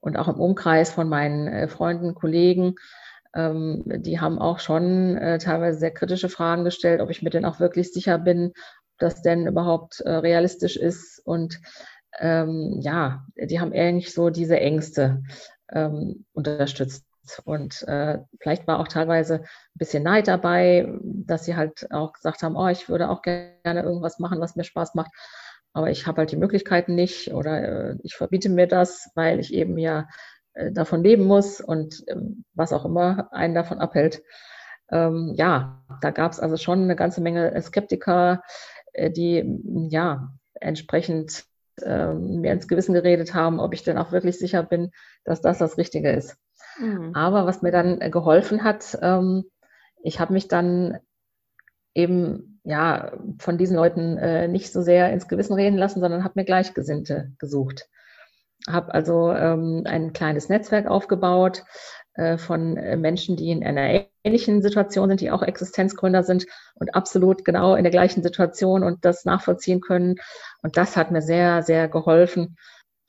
[0.04, 2.76] und auch im Umkreis von meinen äh, Freunden, Kollegen,
[3.34, 7.46] ähm, die haben auch schon äh, teilweise sehr kritische Fragen gestellt, ob ich mir denn
[7.46, 11.22] auch wirklich sicher bin, ob das denn überhaupt äh, realistisch ist.
[11.26, 11.60] Und
[12.20, 15.24] ähm, ja, die haben eigentlich so diese Ängste
[15.72, 17.06] ähm, unterstützt.
[17.46, 22.44] Und äh, vielleicht war auch teilweise ein bisschen Neid dabei, dass sie halt auch gesagt
[22.44, 25.12] haben, oh, ich würde auch gerne irgendwas machen, was mir Spaß macht
[25.74, 29.54] aber ich habe halt die Möglichkeiten nicht oder äh, ich verbiete mir das, weil ich
[29.54, 30.08] eben ja
[30.72, 34.24] davon leben muss und ähm, was auch immer einen davon abhält.
[34.92, 38.44] Ähm, ja, da gab es also schon eine ganze Menge Skeptiker,
[38.94, 41.46] äh, die ja entsprechend
[41.82, 44.92] ähm, mir ins Gewissen geredet haben, ob ich denn auch wirklich sicher bin,
[45.24, 46.38] dass das das Richtige ist.
[46.80, 47.16] Mhm.
[47.16, 49.46] Aber was mir dann geholfen hat, ähm,
[50.04, 51.00] ich habe mich dann
[51.96, 56.34] eben ja, von diesen Leuten äh, nicht so sehr ins Gewissen reden lassen, sondern habe
[56.36, 57.90] mir Gleichgesinnte gesucht.
[58.70, 61.64] Habe also ähm, ein kleines Netzwerk aufgebaut
[62.14, 66.46] äh, von äh, Menschen, die in einer ähnlichen Situation sind, die auch Existenzgründer sind
[66.76, 70.16] und absolut genau in der gleichen Situation und das nachvollziehen können.
[70.62, 72.58] Und das hat mir sehr, sehr geholfen,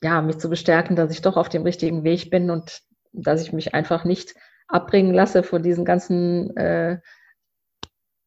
[0.03, 2.81] ja, mich zu bestärken, dass ich doch auf dem richtigen Weg bin und
[3.13, 4.35] dass ich mich einfach nicht
[4.69, 6.99] abbringen lasse von diesen ganzen äh,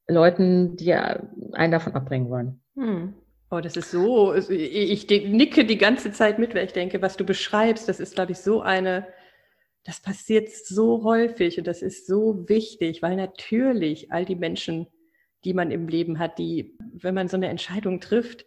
[0.08, 2.62] Leuten, die einen davon abbringen wollen.
[2.76, 3.14] Hm.
[3.50, 7.24] Oh, das ist so, ich nicke die ganze Zeit mit, weil ich denke, was du
[7.24, 9.08] beschreibst, das ist, glaube ich, so eine,
[9.86, 14.88] das passiert so häufig und das ist so wichtig, weil natürlich all die Menschen,
[15.46, 18.46] die man im Leben hat, die, wenn man so eine Entscheidung trifft,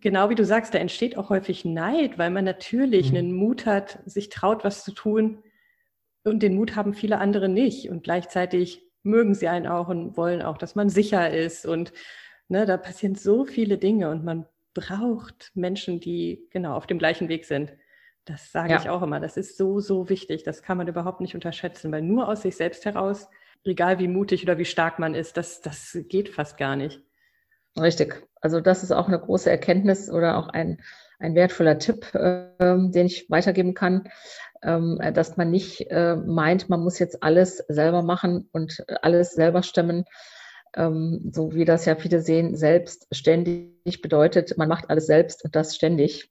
[0.00, 3.18] genau wie du sagst, da entsteht auch häufig Neid, weil man natürlich mhm.
[3.18, 5.42] einen Mut hat, sich traut, was zu tun.
[6.24, 7.88] Und den Mut haben viele andere nicht.
[7.88, 11.66] Und gleichzeitig mögen sie einen auch und wollen auch, dass man sicher ist.
[11.66, 11.92] Und
[12.50, 17.28] ne, da passieren so viele Dinge und man braucht Menschen, die genau auf dem gleichen
[17.28, 17.72] Weg sind.
[18.24, 18.80] Das sage ja.
[18.80, 19.20] ich auch immer.
[19.20, 20.42] Das ist so, so wichtig.
[20.42, 23.28] Das kann man überhaupt nicht unterschätzen, weil nur aus sich selbst heraus,
[23.64, 27.00] egal wie mutig oder wie stark man ist, das, das geht fast gar nicht.
[27.78, 28.26] Richtig.
[28.40, 30.82] Also das ist auch eine große Erkenntnis oder auch ein,
[31.18, 34.08] ein wertvoller Tipp, äh, den ich weitergeben kann,
[34.62, 39.62] ähm, dass man nicht äh, meint, man muss jetzt alles selber machen und alles selber
[39.62, 40.04] stemmen.
[40.76, 45.74] Ähm, so wie das ja viele sehen, selbstständig bedeutet, man macht alles selbst und das
[45.74, 46.30] ständig.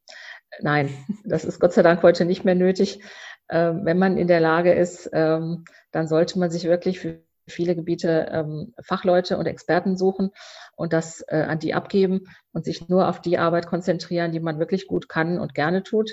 [0.60, 0.90] Nein,
[1.26, 3.02] das ist Gott sei Dank heute nicht mehr nötig.
[3.50, 7.76] Ähm, wenn man in der Lage ist, ähm, dann sollte man sich wirklich für viele
[7.76, 10.32] Gebiete ähm, Fachleute und Experten suchen
[10.76, 14.60] und das äh, an die abgeben und sich nur auf die Arbeit konzentrieren, die man
[14.60, 16.12] wirklich gut kann und gerne tut.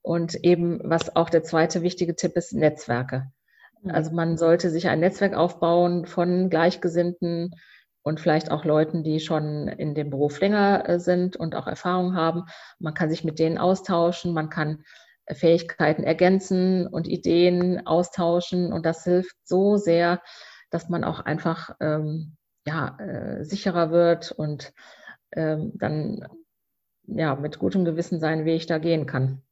[0.00, 3.32] Und eben, was auch der zweite wichtige Tipp ist, Netzwerke.
[3.82, 3.90] Mhm.
[3.90, 7.54] Also man sollte sich ein Netzwerk aufbauen von Gleichgesinnten
[8.02, 12.14] und vielleicht auch Leuten, die schon in dem Beruf länger äh, sind und auch Erfahrung
[12.14, 12.44] haben.
[12.78, 14.82] Man kann sich mit denen austauschen, man kann
[15.30, 18.72] Fähigkeiten ergänzen und Ideen austauschen.
[18.72, 20.22] Und das hilft so sehr,
[20.70, 22.36] dass man auch einfach ähm,
[22.66, 24.72] ja, äh, sicherer wird und
[25.32, 26.26] ähm, dann
[27.06, 29.42] ja, mit gutem Gewissen seinen Weg da gehen kann.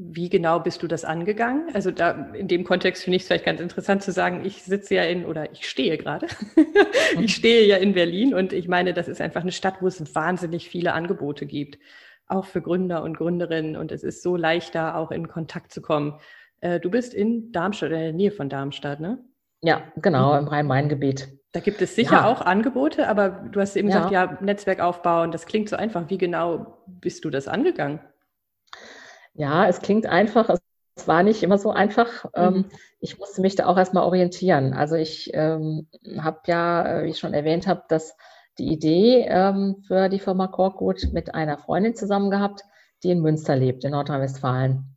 [0.00, 1.70] Wie genau bist du das angegangen?
[1.74, 4.94] Also da in dem Kontext finde ich es vielleicht ganz interessant zu sagen, ich sitze
[4.94, 6.28] ja in oder ich stehe gerade.
[7.20, 10.14] ich stehe ja in Berlin und ich meine, das ist einfach eine Stadt, wo es
[10.14, 11.78] wahnsinnig viele Angebote gibt
[12.28, 13.76] auch für Gründer und Gründerinnen.
[13.76, 16.20] Und es ist so leichter, auch in Kontakt zu kommen.
[16.60, 19.18] Äh, du bist in Darmstadt, in der Nähe von Darmstadt, ne?
[19.60, 21.28] Ja, genau, im Rhein-Main-Gebiet.
[21.52, 22.26] Da gibt es sicher ja.
[22.26, 23.96] auch Angebote, aber du hast eben ja.
[23.96, 26.08] gesagt, ja, Netzwerk aufbauen, das klingt so einfach.
[26.10, 28.00] Wie genau bist du das angegangen?
[29.38, 30.50] Ja, es klingt einfach.
[30.96, 32.26] Es war nicht immer so einfach.
[32.34, 32.64] Ähm, mhm.
[32.98, 34.74] Ich musste mich da auch erstmal orientieren.
[34.74, 38.16] Also ich ähm, habe ja, äh, wie ich schon erwähnt habe, das
[38.58, 42.64] die Idee ähm, für die Firma Korkgut mit einer Freundin zusammen gehabt,
[43.04, 44.96] die in Münster lebt, in Nordrhein-Westfalen.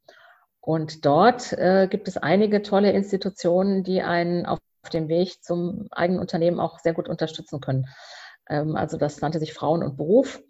[0.60, 4.58] Und dort äh, gibt es einige tolle Institutionen, die einen auf
[4.92, 7.86] dem Weg zum eigenen Unternehmen auch sehr gut unterstützen können.
[8.50, 10.42] Ähm, also das nannte sich Frauen und Beruf.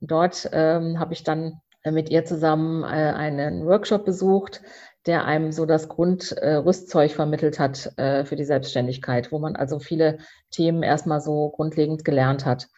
[0.00, 4.62] Und dort ähm, habe ich dann mit ihr zusammen äh, einen Workshop besucht,
[5.06, 9.78] der einem so das Grundrüstzeug äh, vermittelt hat äh, für die Selbstständigkeit, wo man also
[9.78, 10.18] viele
[10.50, 12.68] Themen erstmal so grundlegend gelernt hat.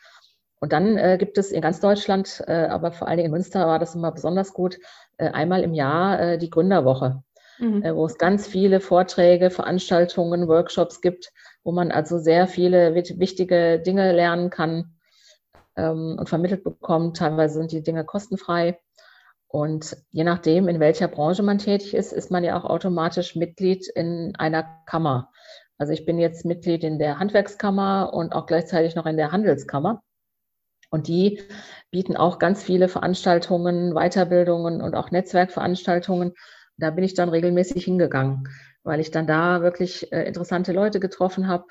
[0.60, 3.94] Und dann gibt es in ganz Deutschland, aber vor allen Dingen in Münster war das
[3.94, 4.80] immer besonders gut,
[5.16, 7.22] einmal im Jahr die Gründerwoche,
[7.60, 7.84] mhm.
[7.94, 11.30] wo es ganz viele Vorträge, Veranstaltungen, Workshops gibt,
[11.62, 14.97] wo man also sehr viele wichtige Dinge lernen kann
[15.78, 17.16] ähm, und vermittelt bekommt.
[17.16, 18.78] Teilweise sind die Dinge kostenfrei.
[19.46, 23.88] Und je nachdem, in welcher Branche man tätig ist, ist man ja auch automatisch Mitglied
[23.94, 25.30] in einer Kammer.
[25.78, 30.02] Also ich bin jetzt Mitglied in der Handwerkskammer und auch gleichzeitig noch in der Handelskammer.
[30.90, 31.42] Und die
[31.90, 36.34] bieten auch ganz viele Veranstaltungen, Weiterbildungen und auch Netzwerkveranstaltungen.
[36.76, 38.48] Da bin ich dann regelmäßig hingegangen,
[38.82, 41.64] weil ich dann da wirklich äh, interessante Leute getroffen habe,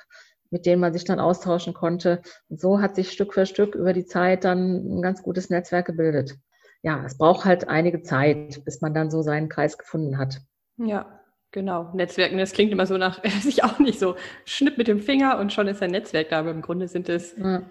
[0.50, 2.22] mit denen man sich dann austauschen konnte.
[2.50, 5.86] Und so hat sich Stück für Stück über die Zeit dann ein ganz gutes Netzwerk
[5.86, 6.38] gebildet
[6.84, 10.40] ja, es braucht halt einige Zeit, bis man dann so seinen Kreis gefunden hat.
[10.78, 11.92] Ja, genau.
[11.94, 15.52] Netzwerken, das klingt immer so nach, sich auch nicht so, schnipp mit dem Finger und
[15.52, 17.64] schon ist ein Netzwerk da, aber im Grunde sind es ja.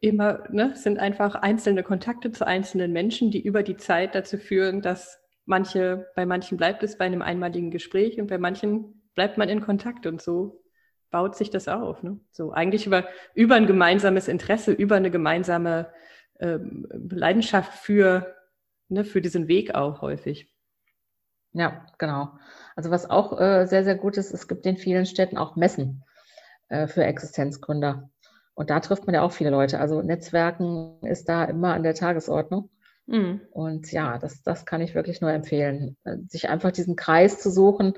[0.00, 4.80] immer, ne, sind einfach einzelne Kontakte zu einzelnen Menschen, die über die Zeit dazu führen,
[4.80, 9.48] dass manche, bei manchen bleibt es bei einem einmaligen Gespräch und bei manchen bleibt man
[9.48, 10.62] in Kontakt und so
[11.10, 12.02] baut sich das auf.
[12.02, 12.20] Ne?
[12.32, 15.90] So eigentlich über, über ein gemeinsames Interesse, über eine gemeinsame
[16.40, 18.36] ähm, Leidenschaft für
[18.88, 20.52] ne, für diesen Weg auch häufig.
[21.52, 22.32] Ja, genau.
[22.74, 26.04] Also was auch äh, sehr, sehr gut ist, es gibt in vielen Städten auch Messen
[26.68, 28.10] äh, für Existenzgründer.
[28.54, 29.80] Und da trifft man ja auch viele Leute.
[29.80, 32.70] Also Netzwerken ist da immer an der Tagesordnung.
[33.06, 33.40] Mhm.
[33.50, 35.96] Und ja, das, das kann ich wirklich nur empfehlen.
[36.04, 37.94] Äh, sich einfach diesen Kreis zu suchen,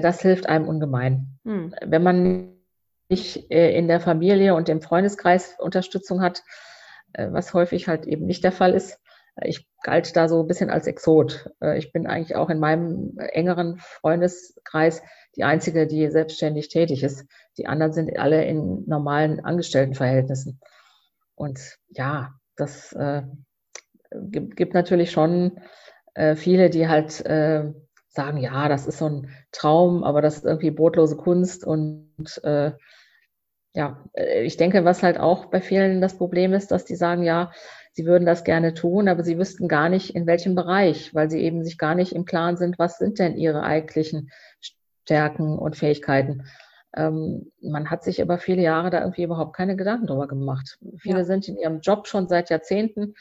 [0.00, 1.38] das hilft einem ungemein.
[1.44, 1.74] Mhm.
[1.84, 2.56] Wenn man
[3.08, 6.44] nicht äh, in der Familie und im Freundeskreis Unterstützung hat,
[7.14, 9.00] äh, was häufig halt eben nicht der Fall ist,
[9.42, 11.50] ich galt da so ein bisschen als Exot.
[11.60, 15.02] Äh, ich bin eigentlich auch in meinem engeren Freundeskreis
[15.36, 17.26] die einzige, die selbstständig tätig ist.
[17.56, 20.60] Die anderen sind alle in normalen Angestelltenverhältnissen.
[21.34, 23.22] Und ja, das äh,
[24.10, 25.60] gibt, gibt, natürlich schon
[26.14, 27.72] äh, viele, die halt äh,
[28.10, 32.10] sagen, ja, das ist so ein Traum, aber das ist irgendwie brotlose Kunst und
[32.42, 32.72] äh,
[33.72, 37.22] ja, äh, ich denke, was halt auch bei vielen das Problem ist, dass die sagen,
[37.22, 37.52] ja,
[37.92, 41.40] sie würden das gerne tun, aber sie wüssten gar nicht, in welchem Bereich, weil sie
[41.40, 46.44] eben sich gar nicht im Klaren sind, was sind denn ihre eigentlichen Stärken und Fähigkeiten.
[46.96, 50.78] Ähm, man hat sich über viele Jahre da irgendwie überhaupt keine Gedanken drüber gemacht.
[50.98, 51.24] Viele ja.
[51.24, 53.14] sind in ihrem Job schon seit Jahrzehnten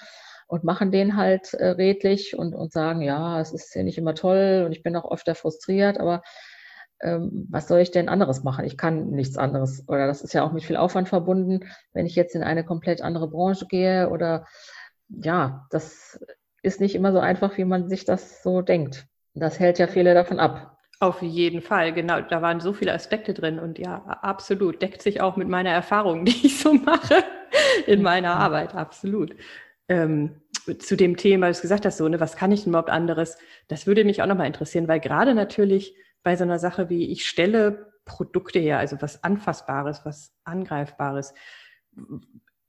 [0.49, 4.15] und machen den halt äh, redlich und, und sagen, ja, es ist ja nicht immer
[4.15, 6.23] toll und ich bin auch öfter frustriert, aber
[7.01, 8.65] ähm, was soll ich denn anderes machen?
[8.65, 9.87] Ich kann nichts anderes.
[9.87, 13.01] Oder das ist ja auch mit viel Aufwand verbunden, wenn ich jetzt in eine komplett
[13.01, 14.09] andere Branche gehe.
[14.09, 14.45] Oder
[15.07, 16.19] ja, das
[16.63, 19.05] ist nicht immer so einfach, wie man sich das so denkt.
[19.35, 20.77] Das hält ja viele davon ab.
[20.99, 22.21] Auf jeden Fall, genau.
[22.21, 24.81] Da waren so viele Aspekte drin und ja, absolut.
[24.81, 27.23] Deckt sich auch mit meiner Erfahrung, die ich so mache
[27.85, 29.35] in meiner Arbeit, absolut.
[29.89, 30.41] Ähm,
[30.77, 33.37] zu dem Thema, du gesagt hast, so, ne, was kann ich denn überhaupt anderes?
[33.67, 37.27] Das würde mich auch nochmal interessieren, weil gerade natürlich bei so einer Sache wie ich
[37.27, 41.33] stelle Produkte her, also was Anfassbares, was Angreifbares.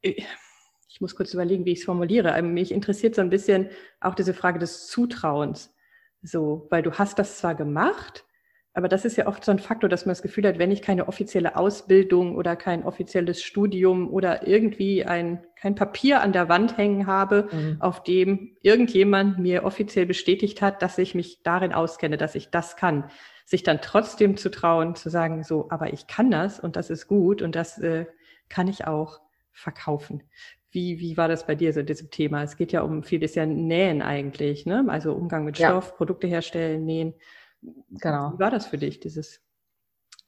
[0.02, 2.32] Ich muss kurz überlegen, wie ich es formuliere.
[2.32, 5.74] Also mich interessiert so ein bisschen auch diese Frage des Zutrauens.
[6.22, 8.24] So, weil du hast das zwar gemacht,
[8.72, 10.80] aber das ist ja oft so ein Faktor, dass man das Gefühl hat, wenn ich
[10.80, 16.76] keine offizielle Ausbildung oder kein offizielles Studium oder irgendwie ein, kein Papier an der Wand
[16.78, 17.76] hängen habe, mhm.
[17.80, 22.76] auf dem irgendjemand mir offiziell bestätigt hat, dass ich mich darin auskenne, dass ich das
[22.76, 23.10] kann,
[23.44, 27.08] sich dann trotzdem zu trauen, zu sagen, so, aber ich kann das und das ist
[27.08, 28.06] gut und das äh,
[28.48, 29.20] kann ich auch
[29.52, 30.22] verkaufen.
[30.70, 32.44] Wie, wie war das bei dir so in diesem Thema?
[32.44, 34.84] Es geht ja um vieles ja Nähen eigentlich, ne?
[34.86, 35.96] Also Umgang mit Stoff, ja.
[35.96, 37.14] Produkte herstellen, nähen.
[37.62, 38.32] Genau.
[38.34, 39.40] Wie war das für dich, dieses,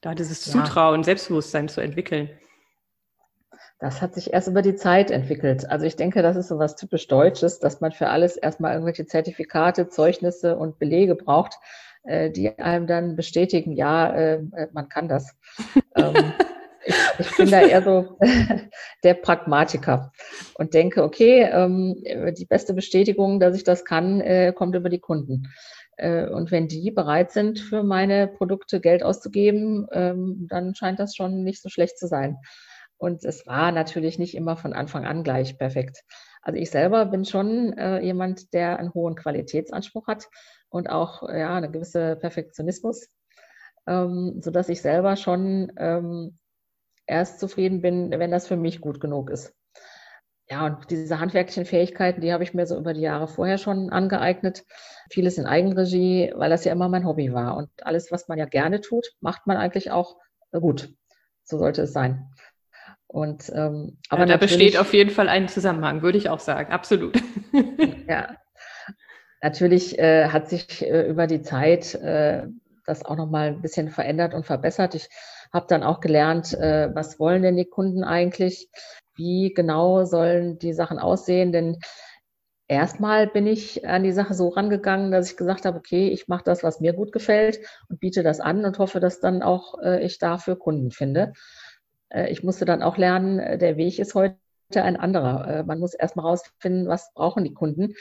[0.01, 1.03] da dieses Zutrauen, ja.
[1.05, 2.29] Selbstbewusstsein zu entwickeln?
[3.79, 5.69] Das hat sich erst über die Zeit entwickelt.
[5.69, 9.05] Also ich denke, das ist so was typisch Deutsches, dass man für alles erstmal irgendwelche
[9.05, 11.55] Zertifikate, Zeugnisse und Belege braucht,
[12.03, 15.35] äh, die einem dann bestätigen, ja, äh, äh man kann das.
[15.95, 16.33] ähm,
[16.85, 18.17] ich, ich, bin da eher so
[19.03, 20.11] der Pragmatiker
[20.55, 22.01] und denke, okay, ähm,
[22.37, 24.21] die beste Bestätigung, dass ich das kann,
[24.55, 25.47] kommt über die Kunden.
[25.97, 31.15] Äh, und wenn die bereit sind, für meine Produkte Geld auszugeben, ähm, dann scheint das
[31.15, 32.37] schon nicht so schlecht zu sein.
[32.97, 36.03] Und es war natürlich nicht immer von Anfang an gleich perfekt.
[36.41, 40.29] Also ich selber bin schon äh, jemand, der einen hohen Qualitätsanspruch hat
[40.69, 43.07] und auch ja, eine gewisse Perfektionismus,
[43.87, 46.37] ähm, sodass ich selber schon ähm,
[47.05, 49.53] erst zufrieden bin, wenn das für mich gut genug ist.
[50.49, 53.89] Ja, und diese handwerklichen Fähigkeiten, die habe ich mir so über die Jahre vorher schon
[53.89, 54.63] angeeignet.
[55.09, 57.55] Vieles in Eigenregie, weil das ja immer mein Hobby war.
[57.55, 60.17] Und alles, was man ja gerne tut, macht man eigentlich auch
[60.51, 60.93] gut.
[61.43, 62.29] So sollte es sein.
[63.07, 66.71] Und ähm, aber ja, da besteht auf jeden Fall ein Zusammenhang, würde ich auch sagen,
[66.73, 67.15] absolut.
[68.07, 68.37] ja,
[69.43, 72.47] Natürlich äh, hat sich äh, über die Zeit äh,
[72.85, 74.95] das auch nochmal ein bisschen verändert und verbessert.
[74.95, 75.09] Ich
[75.51, 78.69] habe dann auch gelernt, äh, was wollen denn die Kunden eigentlich?
[79.15, 81.51] Wie genau sollen die Sachen aussehen?
[81.51, 81.77] Denn
[82.67, 86.43] erstmal bin ich an die Sache so rangegangen, dass ich gesagt habe, okay, ich mache
[86.43, 90.03] das, was mir gut gefällt und biete das an und hoffe, dass dann auch äh,
[90.03, 91.33] ich dafür Kunden finde.
[92.09, 94.37] Äh, ich musste dann auch lernen, äh, der Weg ist heute
[94.75, 95.47] ein anderer.
[95.47, 97.93] Äh, man muss erstmal rausfinden, was brauchen die Kunden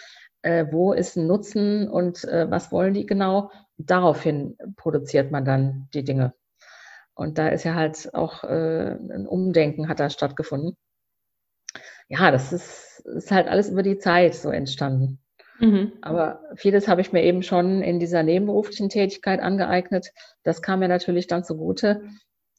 [0.43, 3.51] äh, wo ist ein Nutzen und äh, was wollen die genau.
[3.79, 6.35] Daraufhin produziert man dann die Dinge.
[7.15, 10.77] Und da ist ja halt auch ein Umdenken hat da stattgefunden.
[12.09, 15.19] Ja, das ist, ist halt alles über die Zeit so entstanden.
[15.61, 15.93] Mhm.
[16.03, 20.11] Aber vieles habe ich mir eben schon in dieser nebenberuflichen Tätigkeit angeeignet.
[20.43, 22.03] Das kam mir natürlich dann zugute.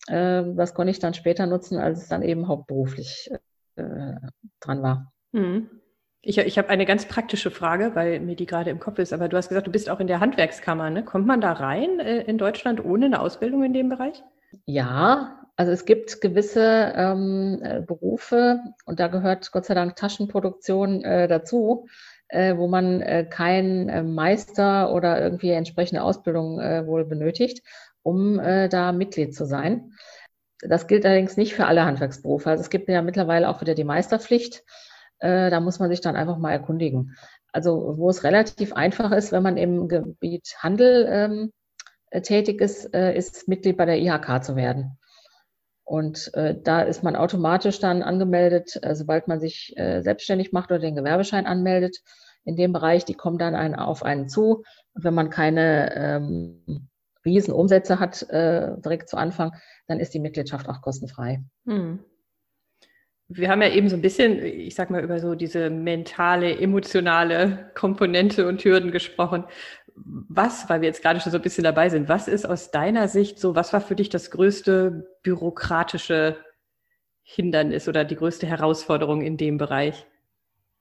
[0.07, 3.29] Äh, das konnte ich dann später nutzen, als es dann eben hauptberuflich
[3.75, 4.13] äh,
[4.59, 5.11] dran war.
[5.33, 5.69] Mhm.
[6.21, 9.11] Ich, ich habe eine ganz praktische Frage, weil mir die gerade im Kopf ist.
[9.11, 10.89] Aber du hast gesagt, du bist auch in der Handwerkskammer.
[10.89, 11.03] Ne?
[11.03, 14.23] Kommt man da rein äh, in Deutschland ohne eine Ausbildung in dem Bereich?
[14.65, 21.03] Ja, also es gibt gewisse ähm, äh, Berufe und da gehört Gott sei Dank Taschenproduktion
[21.03, 21.87] äh, dazu,
[22.27, 27.63] äh, wo man äh, keinen äh, Meister oder irgendwie entsprechende Ausbildung wohl benötigt,
[28.01, 29.93] um da Mitglied zu sein.
[30.59, 32.49] Das gilt allerdings nicht für alle Handwerksberufe.
[32.49, 34.63] Also es gibt ja mittlerweile auch wieder die Meisterpflicht.
[35.19, 37.15] Äh, da muss man sich dann einfach mal erkundigen.
[37.53, 41.53] Also wo es relativ einfach ist, wenn man im Gebiet Handel ähm,
[42.09, 44.97] äh, tätig ist, äh, ist Mitglied bei der IHK zu werden.
[45.83, 50.71] Und äh, da ist man automatisch dann angemeldet, äh, sobald man sich äh, selbstständig macht
[50.71, 51.99] oder den Gewerbeschein anmeldet,
[52.45, 54.63] in dem Bereich, die kommen dann einen, auf einen zu.
[54.93, 56.89] Und wenn man keine ähm,
[57.25, 59.53] Riesenumsätze hat äh, direkt zu Anfang,
[59.87, 61.43] dann ist die Mitgliedschaft auch kostenfrei.
[61.65, 61.99] Hm.
[63.29, 67.71] Wir haben ja eben so ein bisschen, ich sag mal, über so diese mentale, emotionale
[67.73, 69.45] Komponente und Hürden gesprochen.
[69.95, 73.07] Was, weil wir jetzt gerade schon so ein bisschen dabei sind, was ist aus deiner
[73.07, 76.37] Sicht so, was war für dich das größte bürokratische
[77.21, 80.05] Hindernis oder die größte Herausforderung in dem Bereich?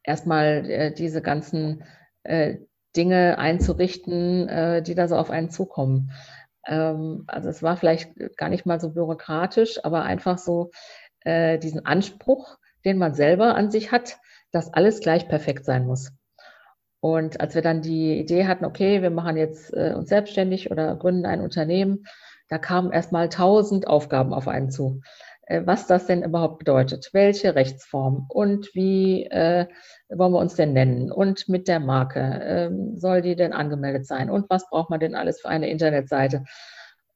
[0.02, 1.84] Erstmal äh, diese ganzen
[2.24, 2.56] äh,
[2.96, 6.10] Dinge einzurichten, äh, die da so auf einen zukommen.
[6.66, 10.70] Ähm, also es war vielleicht gar nicht mal so bürokratisch, aber einfach so
[11.20, 14.18] äh, diesen Anspruch, den man selber an sich hat,
[14.50, 16.12] dass alles gleich perfekt sein muss.
[17.02, 20.94] Und als wir dann die Idee hatten, okay, wir machen jetzt äh, uns selbstständig oder
[20.94, 22.04] gründen ein Unternehmen,
[22.48, 25.00] da kamen erstmal tausend Aufgaben auf einen zu.
[25.46, 28.26] Äh, was das denn überhaupt bedeutet, welche Rechtsform?
[28.28, 29.66] Und wie äh,
[30.10, 31.10] wollen wir uns denn nennen?
[31.10, 34.30] Und mit der Marke, ähm, soll die denn angemeldet sein?
[34.30, 36.44] Und was braucht man denn alles für eine Internetseite?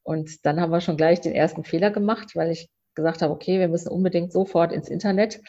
[0.03, 3.59] Und dann haben wir schon gleich den ersten Fehler gemacht, weil ich gesagt habe, okay,
[3.59, 5.39] wir müssen unbedingt sofort ins Internet,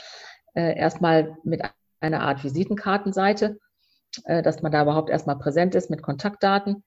[0.55, 1.61] äh, erstmal mit
[1.99, 3.59] einer Art Visitenkartenseite,
[4.25, 6.85] äh, dass man da überhaupt erstmal präsent ist mit Kontaktdaten.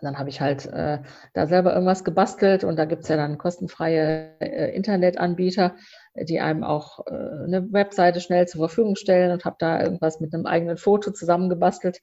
[0.00, 0.98] dann habe ich halt äh,
[1.32, 5.76] da selber irgendwas gebastelt und da gibt es ja dann kostenfreie äh, Internetanbieter,
[6.16, 10.34] die einem auch äh, eine Webseite schnell zur Verfügung stellen und habe da irgendwas mit
[10.34, 12.00] einem eigenen Foto zusammengebastelt,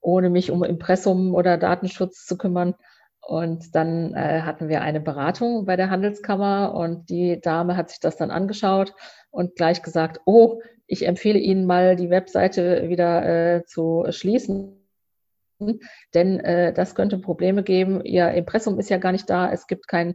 [0.00, 2.74] ohne mich um Impressum oder Datenschutz zu kümmern.
[3.20, 8.00] Und dann äh, hatten wir eine Beratung bei der Handelskammer und die Dame hat sich
[8.00, 8.94] das dann angeschaut
[9.30, 14.74] und gleich gesagt, oh, ich empfehle Ihnen mal die Webseite wieder äh, zu schließen,
[16.14, 18.04] denn äh, das könnte Probleme geben.
[18.04, 20.14] Ihr Impressum ist ja gar nicht da, es gibt keine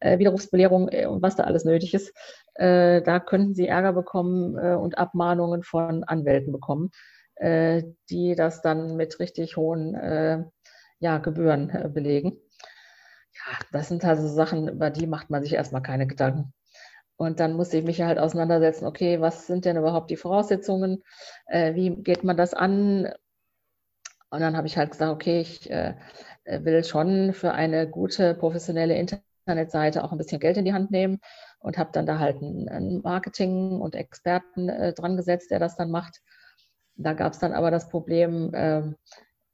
[0.00, 2.12] äh, Widerrufsbelehrung äh, und was da alles nötig ist.
[2.54, 6.90] Äh, da könnten Sie Ärger bekommen äh, und Abmahnungen von Anwälten bekommen,
[7.42, 10.50] die das dann mit richtig hohen
[10.98, 12.38] ja, Gebühren belegen
[13.32, 16.52] ja, das sind also Sachen, über die macht man sich erstmal keine Gedanken.
[17.20, 21.02] Und dann musste ich mich halt auseinandersetzen, okay, was sind denn überhaupt die Voraussetzungen?
[21.44, 23.12] Äh, wie geht man das an?
[24.30, 25.96] Und dann habe ich halt gesagt, okay, ich äh,
[26.46, 31.20] will schon für eine gute professionelle Internetseite auch ein bisschen Geld in die Hand nehmen
[31.58, 35.90] und habe dann da halt einen Marketing- und Experten äh, dran gesetzt, der das dann
[35.90, 36.22] macht.
[36.96, 38.96] Da gab es dann aber das Problem, ähm,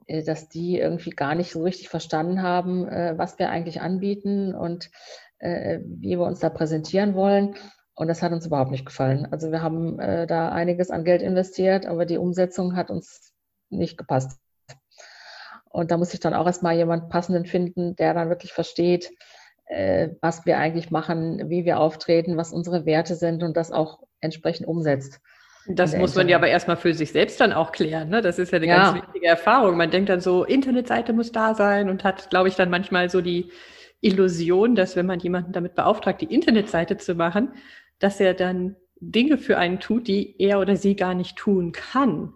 [0.07, 4.55] äh, dass die irgendwie gar nicht so richtig verstanden haben, äh, was wir eigentlich anbieten
[4.55, 4.89] und
[5.39, 7.57] äh, wie wir uns da präsentieren wollen.
[7.95, 9.27] Und das hat uns überhaupt nicht gefallen.
[9.31, 13.33] Also wir haben da einiges an Geld investiert, aber die Umsetzung hat uns
[13.71, 14.39] nicht gepasst.
[15.71, 19.11] Und da muss ich dann auch erstmal jemand passenden finden, der dann wirklich versteht,
[20.21, 24.69] was wir eigentlich machen, wie wir auftreten, was unsere Werte sind und das auch entsprechend
[24.69, 25.21] umsetzt.
[25.69, 28.09] Das muss man ja aber erstmal für sich selbst dann auch klären.
[28.09, 28.23] Ne?
[28.23, 28.77] Das ist ja eine ja.
[28.77, 29.77] ganz wichtige Erfahrung.
[29.77, 33.21] Man denkt dann so, Internetseite muss da sein und hat, glaube ich, dann manchmal so
[33.21, 33.51] die
[34.01, 37.53] Illusion, dass wenn man jemanden damit beauftragt, die Internetseite zu machen,
[37.99, 42.33] dass er dann Dinge für einen tut, die er oder sie gar nicht tun kann.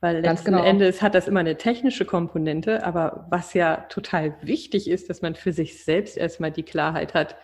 [0.00, 0.64] Weil Ganz letzten genau.
[0.64, 5.34] Endes hat das immer eine technische Komponente, aber was ja total wichtig ist, dass man
[5.34, 7.36] für sich selbst erstmal die Klarheit hat,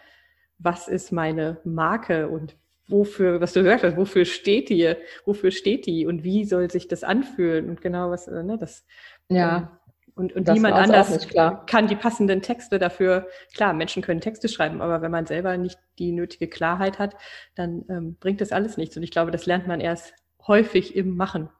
[0.58, 2.56] was ist meine Marke und
[2.86, 4.94] wofür, was du gesagt hast, wofür steht die,
[5.24, 8.86] wofür steht die und wie soll sich das anfühlen und genau was, ne, das.
[9.28, 9.80] Ja.
[10.16, 11.28] Und, und niemand anders
[11.66, 13.26] kann die passenden Texte dafür.
[13.52, 17.16] Klar, Menschen können Texte schreiben, aber wenn man selber nicht die nötige Klarheit hat,
[17.56, 18.96] dann ähm, bringt das alles nichts.
[18.96, 20.14] Und ich glaube, das lernt man erst
[20.46, 21.50] häufig im Machen.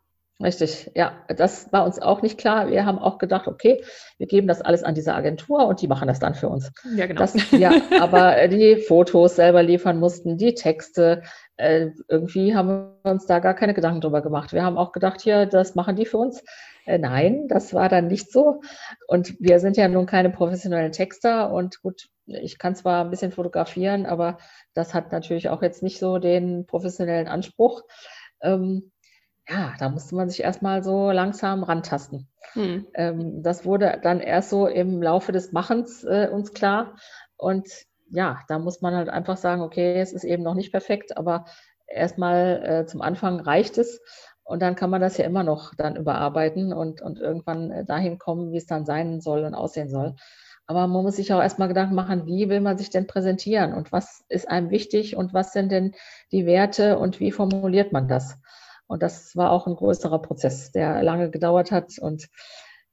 [0.43, 2.69] Richtig, ja, das war uns auch nicht klar.
[2.69, 3.85] Wir haben auch gedacht, okay,
[4.19, 6.73] wir geben das alles an diese Agentur und die machen das dann für uns.
[6.97, 7.21] Ja, genau.
[7.21, 11.23] Das, ja, aber die Fotos selber liefern mussten, die Texte,
[11.57, 12.69] äh, irgendwie haben
[13.05, 14.53] wir uns da gar keine Gedanken drüber gemacht.
[14.53, 16.43] Wir haben auch gedacht, hier, das machen die für uns.
[16.85, 18.61] Äh, nein, das war dann nicht so.
[19.07, 23.31] Und wir sind ja nun keine professionellen Texter und gut, ich kann zwar ein bisschen
[23.31, 24.39] fotografieren, aber
[24.75, 27.83] das hat natürlich auch jetzt nicht so den professionellen Anspruch.
[28.43, 28.91] Ähm,
[29.49, 32.29] ja, da musste man sich erstmal so langsam rantasten.
[32.53, 32.87] Hm.
[32.95, 36.97] Ähm, das wurde dann erst so im Laufe des Machens äh, uns klar.
[37.37, 37.69] Und
[38.11, 41.45] ja, da muss man halt einfach sagen, okay, es ist eben noch nicht perfekt, aber
[41.87, 44.01] erstmal äh, zum Anfang reicht es.
[44.45, 48.19] Und dann kann man das ja immer noch dann überarbeiten und, und irgendwann äh, dahin
[48.19, 50.15] kommen, wie es dann sein soll und aussehen soll.
[50.67, 53.93] Aber man muss sich auch erstmal Gedanken machen, wie will man sich denn präsentieren und
[53.93, 55.95] was ist einem wichtig und was sind denn
[56.33, 58.39] die Werte und wie formuliert man das?
[58.95, 61.99] Und das war auch ein größerer Prozess, der lange gedauert hat.
[61.99, 62.29] Und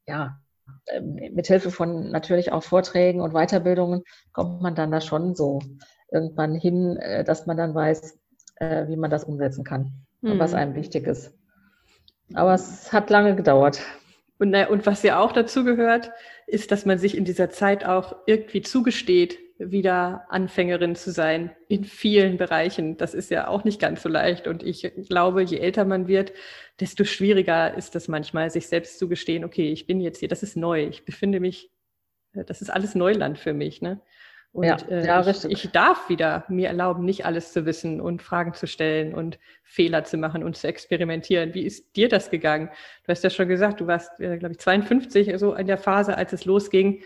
[0.08, 0.40] ja,
[0.88, 4.02] ähm, mit Hilfe von natürlich auch Vorträgen und Weiterbildungen
[4.34, 5.60] kommt man dann da schon so
[6.12, 8.18] irgendwann hin, äh, dass man dann weiß,
[8.56, 10.32] äh, wie man das umsetzen kann mhm.
[10.32, 10.58] und was mhm.
[10.58, 11.36] einem wichtig ist.
[12.34, 13.82] aber es hat lange gedauert.
[14.40, 16.10] Und, und was ja auch dazu gehört,
[16.48, 19.38] ist, dass man sich in dieser Zeit auch irgendwie zugesteht,
[19.70, 22.98] wieder Anfängerin zu sein in vielen Bereichen.
[22.98, 24.48] Das ist ja auch nicht ganz so leicht.
[24.48, 26.34] Und ich glaube, je älter man wird,
[26.80, 30.44] desto schwieriger ist es manchmal, sich selbst zu gestehen, okay, ich bin jetzt hier, das
[30.44, 31.70] ist neu, ich befinde mich,
[32.34, 33.82] äh, das ist alles Neuland für mich.
[33.82, 34.02] Ne?
[34.54, 38.22] Und ja, äh, ja, ich, ich, darf wieder mir erlauben, nicht alles zu wissen und
[38.22, 41.54] Fragen zu stellen und Fehler zu machen und zu experimentieren.
[41.54, 42.70] Wie ist dir das gegangen?
[43.06, 46.18] Du hast ja schon gesagt, du warst, äh, glaube ich, 52, so in der Phase,
[46.18, 47.02] als es losging.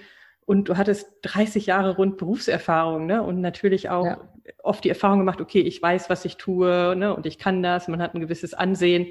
[0.46, 3.24] Und du hattest 30 Jahre rund Berufserfahrung, ne?
[3.24, 4.30] Und natürlich auch ja.
[4.62, 7.16] oft die Erfahrung gemacht, okay, ich weiß, was ich tue, ne?
[7.16, 7.88] Und ich kann das.
[7.88, 9.08] Man hat ein gewisses Ansehen.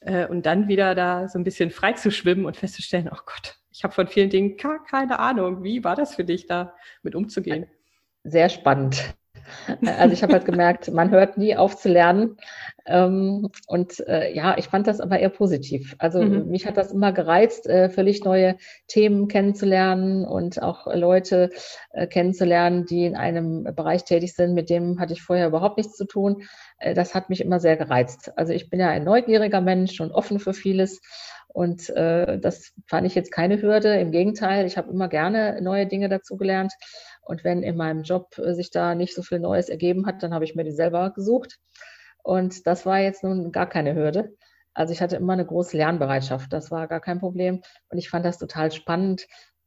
[0.00, 3.58] Äh, und dann wieder da so ein bisschen frei zu schwimmen und festzustellen, oh Gott,
[3.70, 5.62] ich habe von vielen Dingen gar keine Ahnung.
[5.62, 7.66] Wie war das für dich, da mit umzugehen?
[8.24, 9.14] Sehr spannend.
[9.86, 12.36] Also ich habe halt gemerkt, man hört nie auf zu lernen.
[12.86, 15.94] Ähm, und äh, ja, ich fand das aber eher positiv.
[15.98, 16.48] Also mhm.
[16.48, 18.56] mich hat das immer gereizt, äh, völlig neue
[18.88, 21.50] Themen kennenzulernen und auch Leute
[21.92, 25.96] äh, kennenzulernen, die in einem Bereich tätig sind, mit dem hatte ich vorher überhaupt nichts
[25.96, 26.42] zu tun.
[26.96, 28.32] Das hat mich immer sehr gereizt.
[28.34, 31.00] Also ich bin ja ein neugieriger Mensch und offen für vieles.
[31.52, 33.94] Und äh, das fand ich jetzt keine Hürde.
[33.96, 36.72] Im Gegenteil, ich habe immer gerne neue Dinge dazugelernt.
[37.20, 40.32] Und wenn in meinem Job äh, sich da nicht so viel Neues ergeben hat, dann
[40.32, 41.58] habe ich mir die selber gesucht.
[42.22, 44.34] Und das war jetzt nun gar keine Hürde.
[44.74, 46.52] Also ich hatte immer eine große Lernbereitschaft.
[46.52, 47.60] Das war gar kein Problem.
[47.90, 49.26] Und ich fand das total spannend,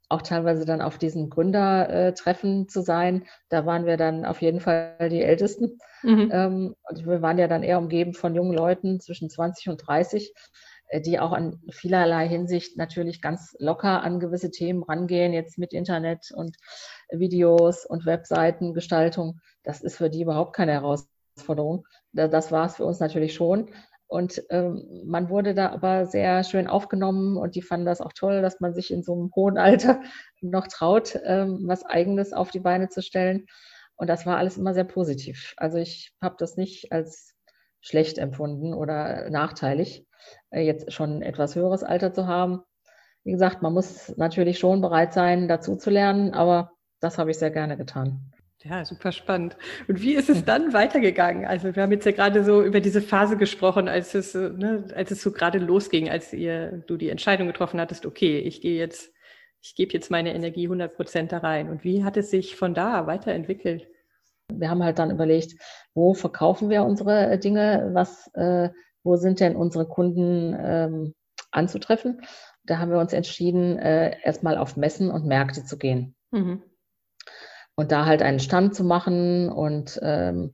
[0.10, 3.26] auch teilweise dann auf diesen Gründertreffen zu sein.
[3.50, 5.78] Da waren wir dann auf jeden Fall die Ältesten.
[6.04, 6.30] Mhm.
[6.32, 10.34] Ähm, und wir waren ja dann eher umgeben von jungen Leuten zwischen 20 und 30.
[10.88, 15.74] Äh, die auch an vielerlei Hinsicht natürlich ganz locker an gewisse Themen rangehen, jetzt mit
[15.74, 16.58] Internet und
[17.12, 19.40] Videos und Webseitengestaltung.
[19.64, 21.88] Das ist für die überhaupt keine Herausforderung.
[22.14, 23.72] Das war es für uns natürlich schon.
[24.08, 28.44] Und ähm, man wurde da aber sehr schön aufgenommen und die fanden das auch toll,
[28.44, 30.02] dass man sich in so einem hohen Alter
[30.42, 33.48] noch traut, ähm, was Eigenes auf die Beine zu stellen.
[33.96, 35.54] Und das war alles immer sehr positiv.
[35.58, 37.35] Also ich habe das nicht als
[37.86, 40.06] schlecht empfunden oder nachteilig,
[40.50, 42.62] äh, jetzt schon etwas höheres Alter zu haben.
[43.24, 47.38] Wie gesagt, man muss natürlich schon bereit sein, dazu zu lernen, aber das habe ich
[47.38, 48.34] sehr gerne getan.
[48.64, 49.56] Ja, super spannend.
[49.88, 51.46] Und wie ist es dann weitergegangen?
[51.46, 54.86] Also wir haben jetzt ja gerade so über diese Phase gesprochen, als es, äh, ne,
[54.96, 58.80] als es so gerade losging, als ihr, du die Entscheidung getroffen hattest, okay, ich gehe
[58.80, 59.14] jetzt,
[59.62, 61.70] ich gebe jetzt meine Energie 100 Prozent da rein.
[61.70, 63.88] Und wie hat es sich von da weiterentwickelt?
[64.52, 65.56] Wir haben halt dann überlegt,
[65.94, 68.70] wo verkaufen wir unsere äh, Dinge, was, äh,
[69.04, 71.16] wo sind denn unsere Kunden ähm,
[71.52, 72.22] anzutreffen.
[72.64, 76.16] Da haben wir uns entschieden, äh, erstmal auf Messen und Märkte zu gehen.
[76.32, 76.64] Mhm.
[77.76, 80.54] Und da halt einen Stand zu machen und, ähm,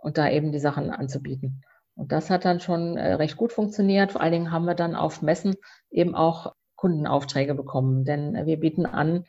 [0.00, 1.62] und da eben die Sachen anzubieten.
[1.94, 4.12] Und das hat dann schon äh, recht gut funktioniert.
[4.12, 5.56] Vor allen Dingen haben wir dann auf Messen
[5.90, 9.24] eben auch Kundenaufträge bekommen, denn wir bieten an,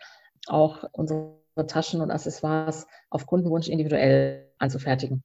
[0.48, 5.22] auch unsere Taschen und Accessoires auf Kundenwunsch individuell anzufertigen.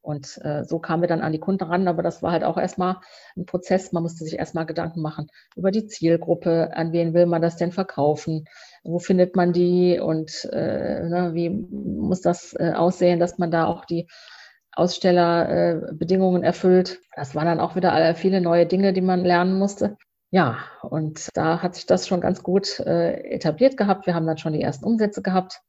[0.00, 2.56] Und äh, so kamen wir dann an die Kunden ran, aber das war halt auch
[2.56, 2.96] erstmal
[3.36, 3.92] ein Prozess.
[3.92, 7.72] Man musste sich erstmal Gedanken machen über die Zielgruppe, an wen will man das denn
[7.72, 8.46] verkaufen,
[8.84, 13.66] wo findet man die und äh, ne, wie muss das äh, aussehen, dass man da
[13.66, 14.08] auch die
[14.72, 17.00] Ausstellerbedingungen erfüllt.
[17.16, 19.96] Das waren dann auch wieder viele neue Dinge, die man lernen musste.
[20.30, 24.06] Ja, und da hat sich das schon ganz gut äh, etabliert gehabt.
[24.06, 25.62] Wir haben dann schon die ersten Umsätze gehabt.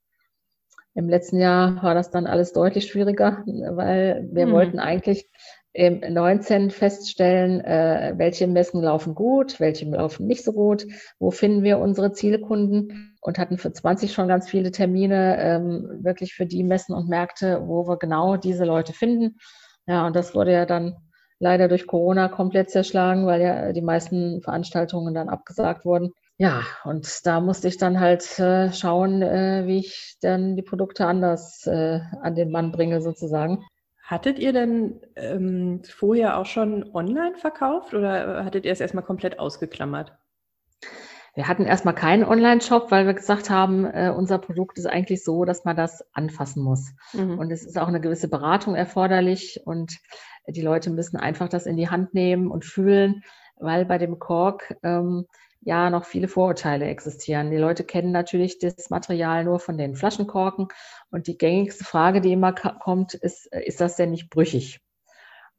[0.95, 4.51] Im letzten Jahr war das dann alles deutlich schwieriger, weil wir hm.
[4.51, 5.29] wollten eigentlich
[5.71, 10.85] im 19 feststellen, äh, welche Messen laufen gut, welche laufen nicht so gut,
[11.19, 16.33] wo finden wir unsere Zielkunden und hatten für 20 schon ganz viele Termine ähm, wirklich
[16.33, 19.37] für die Messen und Märkte, wo wir genau diese Leute finden.
[19.85, 20.97] Ja, und das wurde ja dann
[21.39, 26.13] leider durch Corona komplett zerschlagen, weil ja die meisten Veranstaltungen dann abgesagt wurden.
[26.37, 31.05] Ja, und da musste ich dann halt äh, schauen, äh, wie ich dann die Produkte
[31.05, 33.65] anders äh, an den Mann bringe, sozusagen.
[34.03, 39.37] Hattet ihr denn ähm, vorher auch schon online verkauft oder hattet ihr es erstmal komplett
[39.37, 40.13] ausgeklammert?
[41.35, 45.45] Wir hatten erstmal keinen Online-Shop, weil wir gesagt haben, äh, unser Produkt ist eigentlich so,
[45.45, 46.93] dass man das anfassen muss.
[47.13, 47.37] Mhm.
[47.37, 49.99] Und es ist auch eine gewisse Beratung erforderlich und
[50.51, 53.23] die Leute müssen einfach das in die Hand nehmen und fühlen,
[53.57, 55.25] weil bei dem Kork ähm,
[55.61, 57.51] ja noch viele Vorurteile existieren.
[57.51, 60.67] Die Leute kennen natürlich das Material nur von den Flaschenkorken
[61.11, 64.81] und die gängigste Frage, die immer kommt, ist, ist das denn nicht brüchig?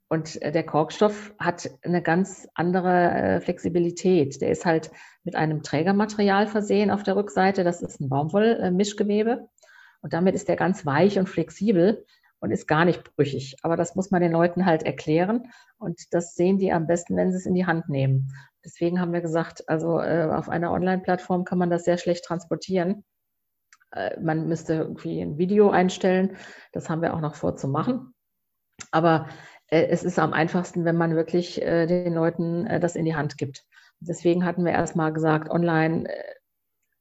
[0.08, 4.40] Und äh, der Korkstoff hat eine ganz andere äh, Flexibilität.
[4.40, 4.90] Der ist halt
[5.22, 7.62] mit einem Trägermaterial versehen auf der Rückseite.
[7.62, 9.48] Das ist ein Baumwollmischgewebe.
[10.02, 12.04] Und damit ist der ganz weich und flexibel.
[12.40, 13.56] Und ist gar nicht brüchig.
[13.62, 17.30] Aber das muss man den Leuten halt erklären und das sehen die am besten, wenn
[17.30, 18.32] sie es in die Hand nehmen.
[18.64, 23.04] Deswegen haben wir gesagt, also äh, auf einer Online-Plattform kann man das sehr schlecht transportieren.
[23.92, 26.36] Äh, man müsste irgendwie ein Video einstellen.
[26.72, 28.14] Das haben wir auch noch vor zu machen.
[28.90, 29.28] Aber
[29.68, 33.14] äh, es ist am einfachsten, wenn man wirklich äh, den Leuten äh, das in die
[33.14, 33.64] Hand gibt.
[34.00, 36.34] Deswegen hatten wir erstmal gesagt, online äh,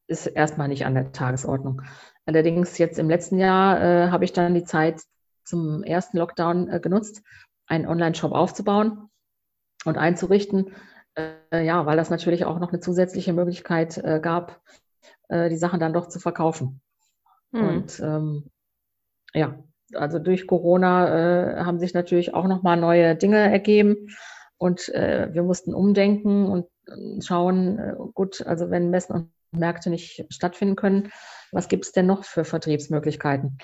[0.07, 1.81] ist erstmal nicht an der Tagesordnung.
[2.25, 5.03] Allerdings jetzt im letzten Jahr habe ich dann die Zeit
[5.49, 7.23] zum ersten Lockdown äh, genutzt,
[7.67, 9.09] einen Online-Shop aufzubauen
[9.85, 10.73] und einzurichten.
[11.15, 14.61] Äh, ja, weil das natürlich auch noch eine zusätzliche Möglichkeit äh, gab,
[15.27, 16.81] äh, die Sachen dann doch zu verkaufen.
[17.51, 17.67] Hm.
[17.67, 18.49] Und ähm,
[19.33, 19.63] ja,
[19.95, 24.09] also durch Corona äh, haben sich natürlich auch nochmal neue Dinge ergeben
[24.57, 26.67] und äh, wir mussten umdenken und
[27.23, 31.11] schauen, gut, also wenn Messen und Märkte nicht stattfinden können,
[31.51, 33.59] was gibt es denn noch für Vertriebsmöglichkeiten?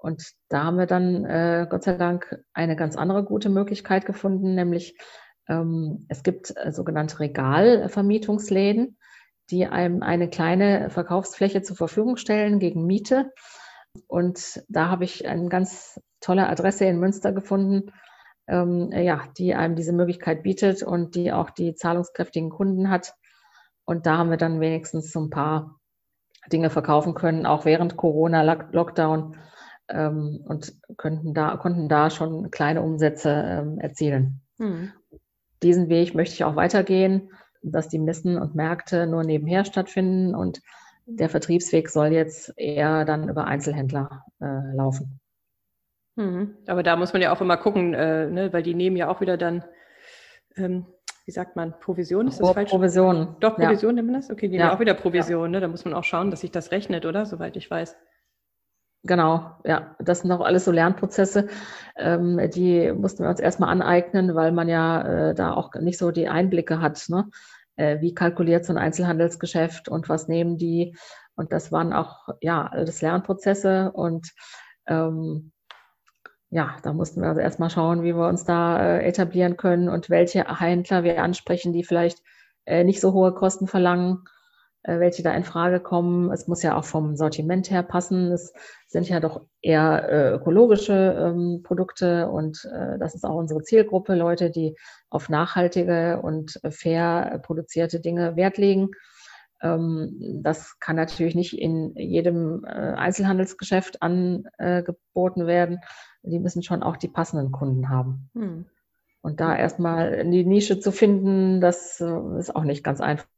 [0.00, 4.54] Und da haben wir dann äh, Gott sei Dank eine ganz andere gute Möglichkeit gefunden,
[4.54, 4.96] nämlich
[5.48, 8.96] ähm, es gibt äh, sogenannte Regalvermietungsläden,
[9.50, 13.32] die einem eine kleine Verkaufsfläche zur Verfügung stellen gegen Miete.
[14.06, 17.92] Und da habe ich eine ganz tolle Adresse in Münster gefunden,
[18.46, 23.14] ähm, ja, die einem diese Möglichkeit bietet und die auch die zahlungskräftigen Kunden hat.
[23.84, 25.80] Und da haben wir dann wenigstens so ein paar
[26.50, 29.36] Dinge verkaufen können, auch während Corona-Lockdown
[29.90, 34.40] ähm, und könnten da, konnten da schon kleine Umsätze ähm, erzielen.
[34.58, 34.92] Hm.
[35.62, 37.30] Diesen Weg möchte ich auch weitergehen,
[37.62, 40.60] dass die Messen und Märkte nur nebenher stattfinden und
[41.06, 45.20] der Vertriebsweg soll jetzt eher dann über Einzelhändler äh, laufen.
[46.16, 46.56] Hm.
[46.66, 49.20] Aber da muss man ja auch immer gucken, äh, ne, weil die nehmen ja auch
[49.20, 49.64] wieder dann,
[50.56, 50.86] ähm,
[51.24, 52.28] wie sagt man, Provision?
[52.28, 52.70] Ist das falsch?
[52.70, 53.36] Provision.
[53.40, 54.02] Doch, Provision ja.
[54.02, 54.30] nehmen wir das?
[54.30, 54.64] Okay, die ja.
[54.64, 55.44] nehmen auch wieder Provision.
[55.44, 55.48] Ja.
[55.48, 55.60] Ne?
[55.60, 57.26] Da muss man auch schauen, dass sich das rechnet, oder?
[57.26, 57.96] Soweit ich weiß.
[59.02, 61.48] Genau, ja, das sind auch alles so Lernprozesse,
[61.96, 66.10] ähm, die mussten wir uns erstmal aneignen, weil man ja äh, da auch nicht so
[66.10, 67.06] die Einblicke hat.
[67.08, 67.30] Ne?
[67.76, 70.96] Äh, wie kalkuliert so ein Einzelhandelsgeschäft und was nehmen die?
[71.34, 74.32] Und das waren auch ja alles Lernprozesse und
[74.86, 75.52] ähm,
[76.50, 80.10] ja, da mussten wir also erstmal schauen, wie wir uns da äh, etablieren können und
[80.10, 82.18] welche Händler wir ansprechen, die vielleicht
[82.66, 84.24] äh, nicht so hohe Kosten verlangen
[84.82, 86.30] welche da in Frage kommen.
[86.32, 88.32] Es muss ja auch vom Sortiment her passen.
[88.32, 88.52] Es
[88.88, 94.14] sind ja doch eher äh, ökologische ähm, Produkte und äh, das ist auch unsere Zielgruppe,
[94.14, 94.76] Leute, die
[95.10, 98.90] auf nachhaltige und fair produzierte Dinge Wert legen.
[99.62, 105.80] Ähm, das kann natürlich nicht in jedem Einzelhandelsgeschäft angeboten werden.
[106.22, 108.30] Die müssen schon auch die passenden Kunden haben.
[108.34, 108.66] Hm.
[109.22, 113.28] Und da erstmal die Nische zu finden, das ist auch nicht ganz einfach.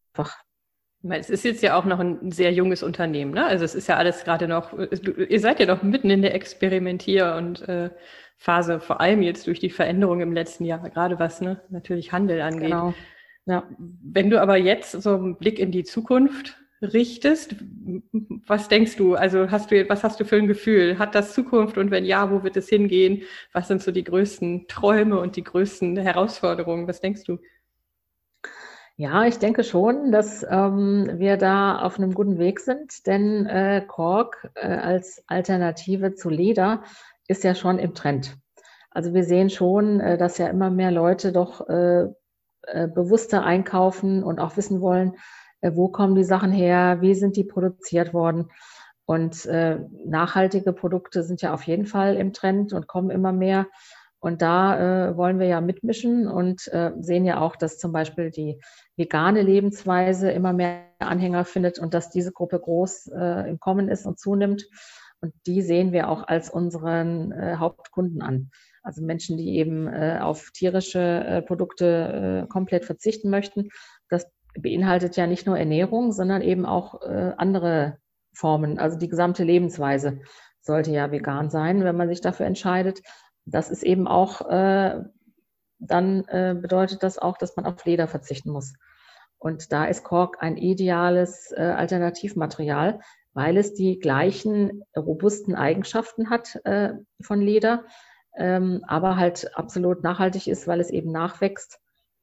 [1.09, 3.45] Es ist jetzt ja auch noch ein sehr junges Unternehmen, ne?
[3.45, 7.37] Also es ist ja alles gerade noch, ihr seid ja noch mitten in der Experimentier-
[7.37, 7.91] und äh,
[8.37, 12.41] Phase, vor allem jetzt durch die Veränderung im letzten Jahr, gerade was ne, natürlich Handel
[12.41, 12.71] angeht.
[12.71, 12.95] Genau.
[13.47, 13.69] Ja.
[13.79, 17.57] Wenn du aber jetzt so einen Blick in die Zukunft richtest,
[18.47, 19.15] was denkst du?
[19.15, 20.99] Also hast du, was hast du für ein Gefühl?
[20.99, 23.23] Hat das Zukunft und wenn ja, wo wird es hingehen?
[23.53, 26.89] Was sind so die größten Träume und die größten Herausforderungen?
[26.89, 27.39] Was denkst du?
[28.97, 33.83] Ja, ich denke schon, dass ähm, wir da auf einem guten Weg sind, denn äh,
[33.87, 36.83] Kork äh, als Alternative zu Leder
[37.27, 38.37] ist ja schon im Trend.
[38.91, 42.03] Also wir sehen schon, äh, dass ja immer mehr Leute doch äh,
[42.67, 45.17] äh, bewusster einkaufen und auch wissen wollen,
[45.63, 48.51] äh, wo kommen die Sachen her, wie sind die produziert worden.
[49.05, 49.47] Und
[50.07, 53.67] nachhaltige Produkte sind ja auf jeden Fall im Trend und kommen immer mehr.
[54.23, 58.31] Und da äh, wollen wir ja mitmischen und äh, sehen ja auch, dass zum Beispiel
[58.31, 58.61] die
[58.97, 64.07] vegane Lebensweise immer mehr Anhänger findet und dass diese Gruppe groß äh, im Kommen ist
[64.07, 64.65] und zunimmt.
[65.21, 68.51] Und die sehen wir auch als unseren äh, Hauptkunden an.
[68.85, 73.71] Also Menschen, die eben äh, auf tierische äh, Produkte komplett verzichten möchten.
[74.09, 74.25] Das
[74.57, 77.97] beinhaltet ja nicht nur Ernährung, sondern eben auch andere
[78.35, 78.79] Formen.
[78.79, 80.21] Also die gesamte Lebensweise
[80.61, 83.01] sollte ja vegan sein, wenn man sich dafür entscheidet
[83.45, 85.03] das ist eben auch, äh,
[85.79, 88.75] dann äh, bedeutet das auch, dass man auf Leder verzichten muss.
[89.39, 93.01] Und da ist Kork ein ideales äh, Alternativmaterial,
[93.35, 97.85] weil es die gleichen robusten Eigenschaften hat äh, von Leder,
[98.37, 101.81] ähm, aber halt absolut nachhaltig ist, weil es eben nachwächst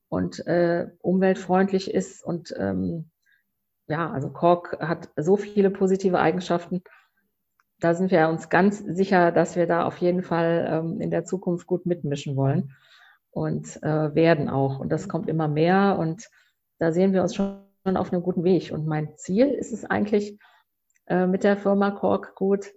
[0.07, 2.24] und äh, umweltfreundlich ist.
[2.24, 3.11] Und ähm,
[3.88, 6.84] ja, also Kork hat so viele positive Eigenschaften
[7.80, 11.25] da sind wir uns ganz sicher, dass wir da auf jeden Fall ähm, in der
[11.25, 12.75] Zukunft gut mitmischen wollen
[13.32, 14.80] und äh, werden auch.
[14.80, 16.30] Und das kommt immer mehr und
[16.77, 18.71] da sehen wir uns schon auf einem guten Weg.
[18.71, 20.38] Und mein Ziel ist es eigentlich
[21.07, 22.67] äh, mit der Firma Kork gut,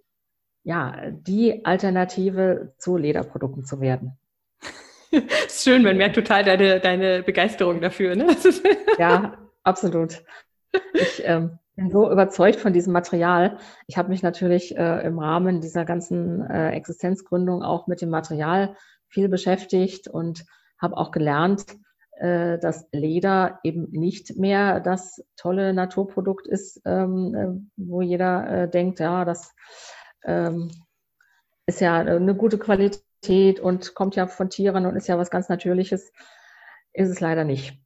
[0.65, 4.19] ja, die Alternative zu Lederprodukten zu werden.
[5.11, 8.15] ist schön, man merkt total deine, deine Begeisterung dafür.
[8.15, 8.37] Ne?
[8.99, 10.23] ja, absolut.
[10.95, 13.59] Ich ähm, bin so überzeugt von diesem Material.
[13.87, 18.77] Ich habe mich natürlich äh, im Rahmen dieser ganzen äh, Existenzgründung auch mit dem Material
[19.09, 20.45] viel beschäftigt und
[20.79, 21.65] habe auch gelernt,
[22.19, 28.71] äh, dass Leder eben nicht mehr das tolle Naturprodukt ist, ähm, äh, wo jeder äh,
[28.71, 29.55] denkt, ja, das
[30.25, 30.71] ähm,
[31.67, 35.49] ist ja eine gute Qualität und kommt ja von Tieren und ist ja was ganz
[35.49, 36.13] Natürliches,
[36.93, 37.81] ist es leider nicht.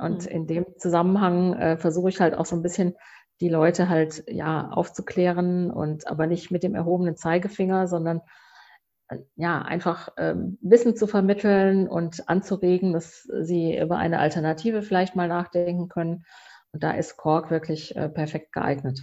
[0.00, 0.30] Und mhm.
[0.30, 2.94] in dem Zusammenhang äh, versuche ich halt auch so ein bisschen
[3.42, 8.20] die Leute halt ja aufzuklären und aber nicht mit dem erhobenen Zeigefinger, sondern
[9.08, 15.16] äh, ja einfach ähm, Wissen zu vermitteln und anzuregen, dass sie über eine Alternative vielleicht
[15.16, 16.24] mal nachdenken können.
[16.70, 19.00] Und da ist Kork wirklich äh, perfekt geeignet.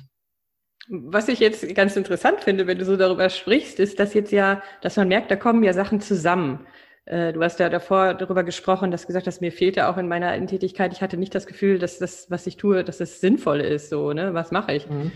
[0.88, 4.64] Was ich jetzt ganz interessant finde, wenn du so darüber sprichst, ist, dass jetzt ja,
[4.82, 6.66] dass man merkt, da kommen ja Sachen zusammen.
[7.10, 10.46] Äh, du hast ja davor darüber gesprochen, dass gesagt hast, mir fehlte auch in meiner
[10.46, 13.90] Tätigkeit, ich hatte nicht das Gefühl, dass das, was ich tue, dass es sinnvoll ist,
[13.90, 14.36] so, ne?
[14.36, 14.88] Was mache ich?
[14.88, 15.12] Mhm.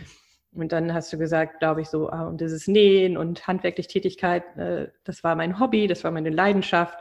[0.53, 4.43] Und dann hast du gesagt, glaube ich, so, ah, und dieses Nähen und handwerklich Tätigkeit,
[4.57, 6.97] äh, das war mein Hobby, das war meine Leidenschaft.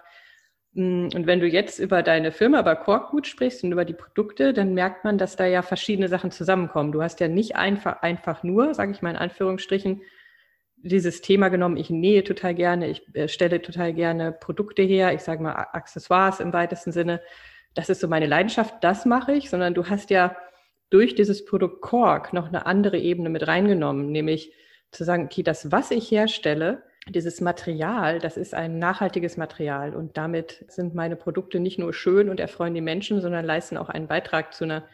[0.75, 4.53] Mm, und wenn du jetzt über deine Firma, über Korkgut sprichst und über die Produkte,
[4.53, 6.93] dann merkt man, dass da ja verschiedene Sachen zusammenkommen.
[6.93, 10.03] Du hast ja nicht einfach, einfach nur, sage ich mal in Anführungsstrichen,
[10.83, 15.23] dieses Thema genommen, ich nähe total gerne, ich äh, stelle total gerne Produkte her, ich
[15.23, 17.21] sage mal Accessoires im weitesten Sinne.
[17.75, 20.37] Das ist so meine Leidenschaft, das mache ich, sondern du hast ja
[20.91, 24.53] durch dieses Produkt Kork noch eine andere Ebene mit reingenommen, nämlich
[24.91, 30.17] zu sagen, okay, das, was ich herstelle, dieses Material, das ist ein nachhaltiges Material und
[30.17, 34.07] damit sind meine Produkte nicht nur schön und erfreuen die Menschen, sondern leisten auch einen
[34.07, 34.85] Beitrag zu einer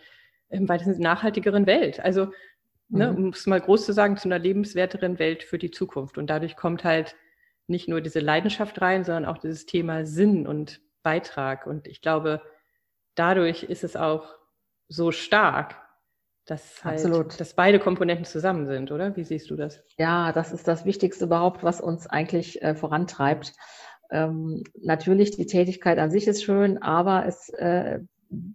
[0.48, 2.00] im weitesten nachhaltigeren Welt.
[2.00, 2.28] Also,
[2.88, 3.16] ne, mhm.
[3.16, 6.18] um es mal groß zu sagen, zu einer lebenswerteren Welt für die Zukunft.
[6.18, 7.16] Und dadurch kommt halt
[7.66, 11.66] nicht nur diese Leidenschaft rein, sondern auch dieses Thema Sinn und Beitrag.
[11.66, 12.42] Und ich glaube,
[13.14, 14.34] dadurch ist es auch
[14.88, 15.76] so stark,
[16.46, 17.38] dass, halt, Absolut.
[17.38, 19.14] dass beide Komponenten zusammen sind, oder?
[19.16, 19.84] Wie siehst du das?
[19.98, 23.52] Ja, das ist das Wichtigste überhaupt, was uns eigentlich äh, vorantreibt.
[24.10, 28.00] Ähm, natürlich, die Tätigkeit an sich ist schön, aber es äh,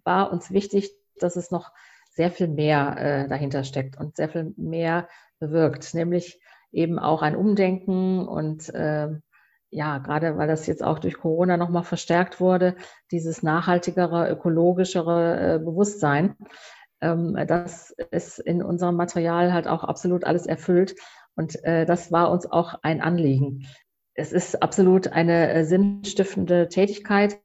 [0.02, 1.70] war uns wichtig, dass es noch
[2.14, 5.08] sehr viel mehr äh, dahinter steckt und sehr viel mehr
[5.38, 6.40] bewirkt, nämlich
[6.72, 9.22] eben auch ein Umdenken und ähm,
[9.70, 12.76] ja, gerade weil das jetzt auch durch Corona nochmal verstärkt wurde,
[13.10, 16.36] dieses nachhaltigere, ökologischere äh, Bewusstsein
[17.04, 20.94] ähm, das ist in unserem Material halt auch absolut alles erfüllt.
[21.36, 23.66] Und äh, das war uns auch ein Anliegen.
[24.14, 27.40] Es ist absolut eine äh, sinnstiftende Tätigkeit,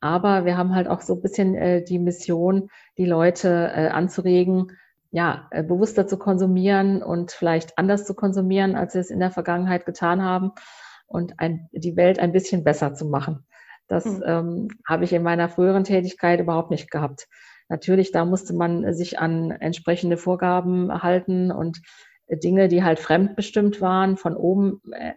[0.00, 4.78] aber wir haben halt auch so ein bisschen äh, die Mission, die Leute äh, anzuregen,
[5.10, 9.30] ja, äh, bewusster zu konsumieren und vielleicht anders zu konsumieren, als sie es in der
[9.30, 10.52] Vergangenheit getan haben
[11.06, 13.44] und ein, die Welt ein bisschen besser zu machen.
[13.88, 14.22] Das mhm.
[14.24, 17.26] ähm, habe ich in meiner früheren Tätigkeit überhaupt nicht gehabt.
[17.68, 21.80] Natürlich, da musste man sich an entsprechende Vorgaben halten und
[22.28, 25.14] Dinge, die halt fremdbestimmt waren, von oben äh,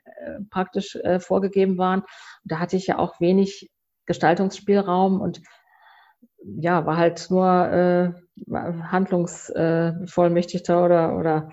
[0.50, 2.04] praktisch äh, vorgegeben waren.
[2.44, 3.72] da hatte ich ja auch wenig
[4.06, 5.42] Gestaltungsspielraum und
[6.44, 8.12] ja, war halt nur äh,
[8.52, 11.50] Handlungsvollmächtigter äh, oder, oder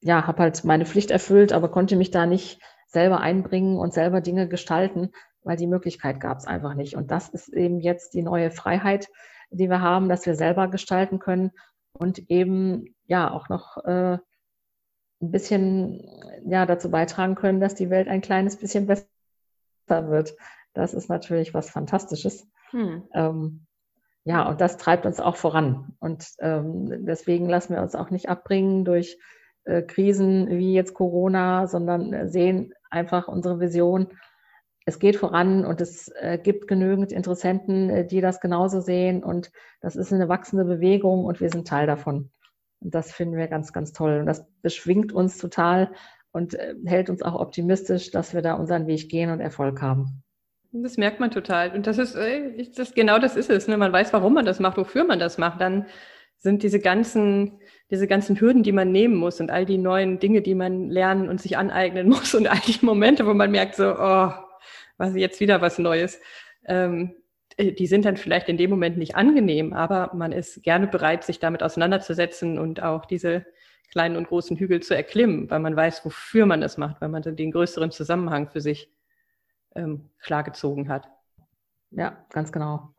[0.00, 4.20] ja, habe halt meine Pflicht erfüllt, aber konnte mich da nicht selber einbringen und selber
[4.20, 5.10] Dinge gestalten,
[5.42, 6.96] weil die Möglichkeit gab es einfach nicht.
[6.96, 9.08] Und das ist eben jetzt die neue Freiheit,
[9.50, 11.50] die wir haben, dass wir selber gestalten können
[11.92, 14.18] und eben ja auch noch äh,
[15.20, 16.00] ein bisschen
[16.46, 19.06] ja dazu beitragen können, dass die Welt ein kleines bisschen besser
[19.88, 20.34] wird.
[20.74, 22.46] Das ist natürlich was Fantastisches.
[22.70, 23.04] Hm.
[23.14, 23.66] Ähm,
[24.24, 25.96] ja, und das treibt uns auch voran.
[26.00, 29.18] Und ähm, deswegen lassen wir uns auch nicht abbringen durch
[29.64, 34.08] äh, Krisen wie jetzt Corona, sondern sehen einfach unsere Vision
[34.86, 39.24] es geht voran und es äh, gibt genügend Interessenten, äh, die das genauso sehen.
[39.24, 39.50] Und
[39.80, 42.30] das ist eine wachsende Bewegung und wir sind Teil davon.
[42.80, 44.20] Und das finden wir ganz, ganz toll.
[44.20, 45.92] Und das beschwingt uns total
[46.32, 50.22] und äh, hält uns auch optimistisch, dass wir da unseren Weg gehen und Erfolg haben.
[50.76, 51.70] Das merkt man total.
[51.70, 52.16] Und das ist,
[52.76, 53.68] das, genau das ist es.
[53.68, 53.76] Ne?
[53.76, 55.60] Man weiß, warum man das macht, wofür man das macht.
[55.60, 55.86] Dann
[56.38, 57.60] sind diese ganzen,
[57.92, 61.28] diese ganzen Hürden, die man nehmen muss und all die neuen Dinge, die man lernen
[61.28, 64.32] und sich aneignen muss und all die Momente, wo man merkt so, oh,
[64.96, 66.20] was jetzt wieder was Neues.
[66.66, 67.14] Ähm,
[67.56, 71.22] äh, die sind dann vielleicht in dem Moment nicht angenehm, aber man ist gerne bereit,
[71.22, 73.46] sich damit auseinanderzusetzen und auch diese
[73.92, 77.22] kleinen und großen Hügel zu erklimmen, weil man weiß, wofür man das macht, weil man
[77.22, 78.90] den größeren Zusammenhang für sich
[79.74, 81.08] ähm, klargezogen hat.
[81.90, 82.94] Ja, ganz genau.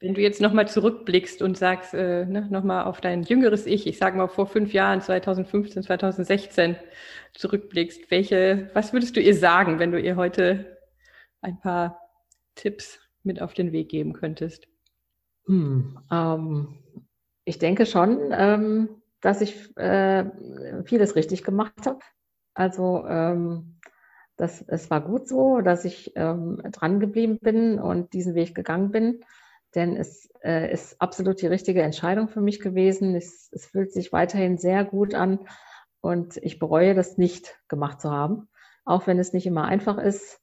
[0.00, 3.98] Wenn du jetzt nochmal zurückblickst und sagst, äh, ne, nochmal auf dein jüngeres Ich, ich
[3.98, 6.76] sage mal vor fünf Jahren, 2015, 2016
[7.34, 10.78] zurückblickst, welche, was würdest du ihr sagen, wenn du ihr heute
[11.40, 12.00] ein paar
[12.56, 14.66] Tipps mit auf den Weg geben könntest?
[15.46, 16.78] Hm, ähm,
[17.44, 20.24] ich denke schon, ähm, dass ich äh,
[20.84, 22.00] vieles richtig gemacht habe.
[22.54, 23.78] Also ähm,
[24.42, 28.90] das, es war gut so, dass ich ähm, dran geblieben bin und diesen Weg gegangen
[28.90, 29.20] bin,
[29.76, 33.14] denn es äh, ist absolut die richtige Entscheidung für mich gewesen.
[33.14, 35.38] Es, es fühlt sich weiterhin sehr gut an
[36.00, 38.48] und ich bereue das nicht gemacht zu haben,
[38.84, 40.40] auch wenn es nicht immer einfach ist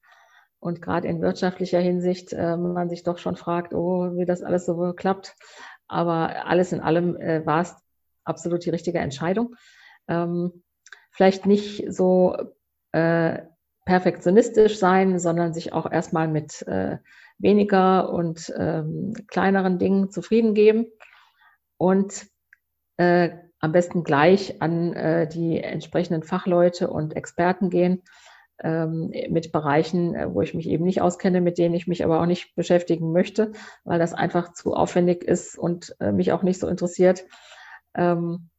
[0.62, 4.66] und gerade in wirtschaftlicher Hinsicht äh, man sich doch schon fragt, oh, wie das alles
[4.66, 5.36] so klappt.
[5.90, 7.76] Aber alles in allem äh, war es
[8.24, 9.56] absolut die richtige Entscheidung.
[10.08, 10.64] Ähm,
[11.12, 12.38] vielleicht nicht so
[12.94, 13.40] äh,
[13.90, 17.00] perfektionistisch sein, sondern sich auch erstmal mit äh,
[17.40, 20.86] weniger und ähm, kleineren Dingen zufrieden geben
[21.78, 22.28] und
[22.98, 28.04] äh, am besten gleich an äh, die entsprechenden Fachleute und Experten gehen
[28.60, 32.22] ähm, mit Bereichen, äh, wo ich mich eben nicht auskenne, mit denen ich mich aber
[32.22, 33.54] auch nicht beschäftigen möchte,
[33.86, 37.26] weil das einfach zu aufwendig ist und äh, mich auch nicht so interessiert.
[37.96, 38.50] Ähm,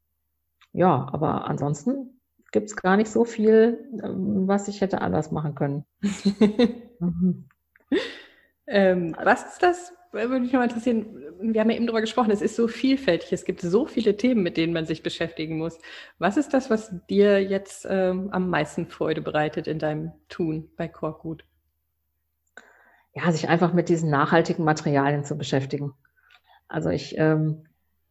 [0.72, 2.20] ja, aber ansonsten
[2.51, 5.84] gibt es gar nicht so viel, ähm, was ich hätte anders machen können.
[6.98, 7.48] mhm.
[8.66, 9.92] ähm, was ist das?
[10.12, 11.07] Würde mich noch interessieren.
[11.40, 14.42] Wir haben ja eben darüber gesprochen, es ist so vielfältig, es gibt so viele Themen,
[14.42, 15.78] mit denen man sich beschäftigen muss.
[16.18, 20.88] Was ist das, was dir jetzt ähm, am meisten Freude bereitet in deinem Tun bei
[20.88, 21.44] Korkgut?
[23.14, 25.92] Ja, sich einfach mit diesen nachhaltigen Materialien zu beschäftigen.
[26.66, 27.66] Also ich ähm,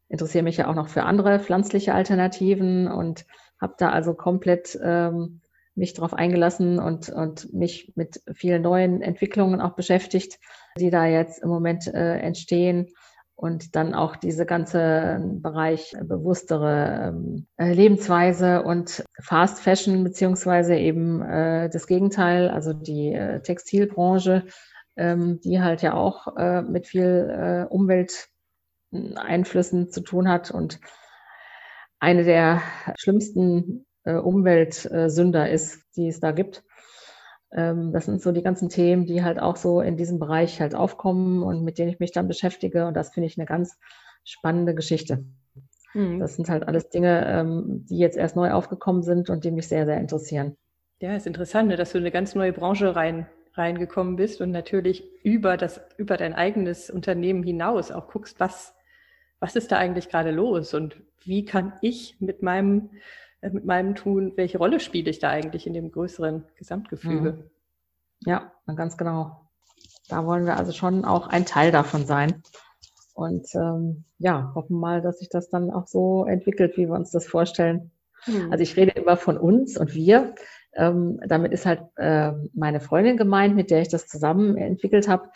[0.08, 3.26] interessiere mich ja auch noch für andere pflanzliche Alternativen und
[3.60, 5.42] habe da also komplett ähm,
[5.76, 10.40] mich darauf eingelassen und, und mich mit vielen neuen Entwicklungen auch beschäftigt,
[10.78, 12.88] die da jetzt im Moment äh, entstehen.
[13.36, 21.22] Und dann auch diese ganze Bereich bewusstere ähm, äh, Lebensweise und Fast Fashion, beziehungsweise eben
[21.22, 24.44] äh, das Gegenteil, also die äh, Textilbranche,
[24.98, 30.82] ähm, die halt ja auch äh, mit viel äh, Umwelteinflüssen zu tun hat und
[32.00, 32.62] eine der
[32.98, 36.64] schlimmsten äh, Umweltsünder ist, die es da gibt.
[37.52, 40.76] Ähm, das sind so die ganzen Themen, die halt auch so in diesem Bereich halt
[40.76, 42.86] aufkommen und mit denen ich mich dann beschäftige.
[42.86, 43.78] Und das finde ich eine ganz
[44.24, 45.26] spannende Geschichte.
[45.94, 46.20] Mhm.
[46.20, 49.68] Das sind halt alles Dinge, ähm, die jetzt erst neu aufgekommen sind und die mich
[49.68, 50.56] sehr, sehr interessieren.
[51.02, 54.52] Ja, ist interessant, ne, dass du in eine ganz neue Branche rein, reingekommen bist und
[54.52, 58.76] natürlich über das, über dein eigenes Unternehmen hinaus auch guckst, was,
[59.40, 62.90] was ist da eigentlich gerade los und wie kann ich mit meinem,
[63.42, 67.32] äh, mit meinem Tun, welche Rolle spiele ich da eigentlich in dem größeren Gesamtgefüge?
[67.34, 67.44] Mhm.
[68.26, 69.50] Ja, ganz genau.
[70.10, 72.42] Da wollen wir also schon auch ein Teil davon sein.
[73.14, 77.12] Und ähm, ja, hoffen mal, dass sich das dann auch so entwickelt, wie wir uns
[77.12, 77.92] das vorstellen.
[78.26, 78.52] Mhm.
[78.52, 80.36] Also ich rede immer von uns und wir.
[80.74, 85.30] Ähm, damit ist halt äh, meine Freundin gemeint, mit der ich das zusammen entwickelt habe.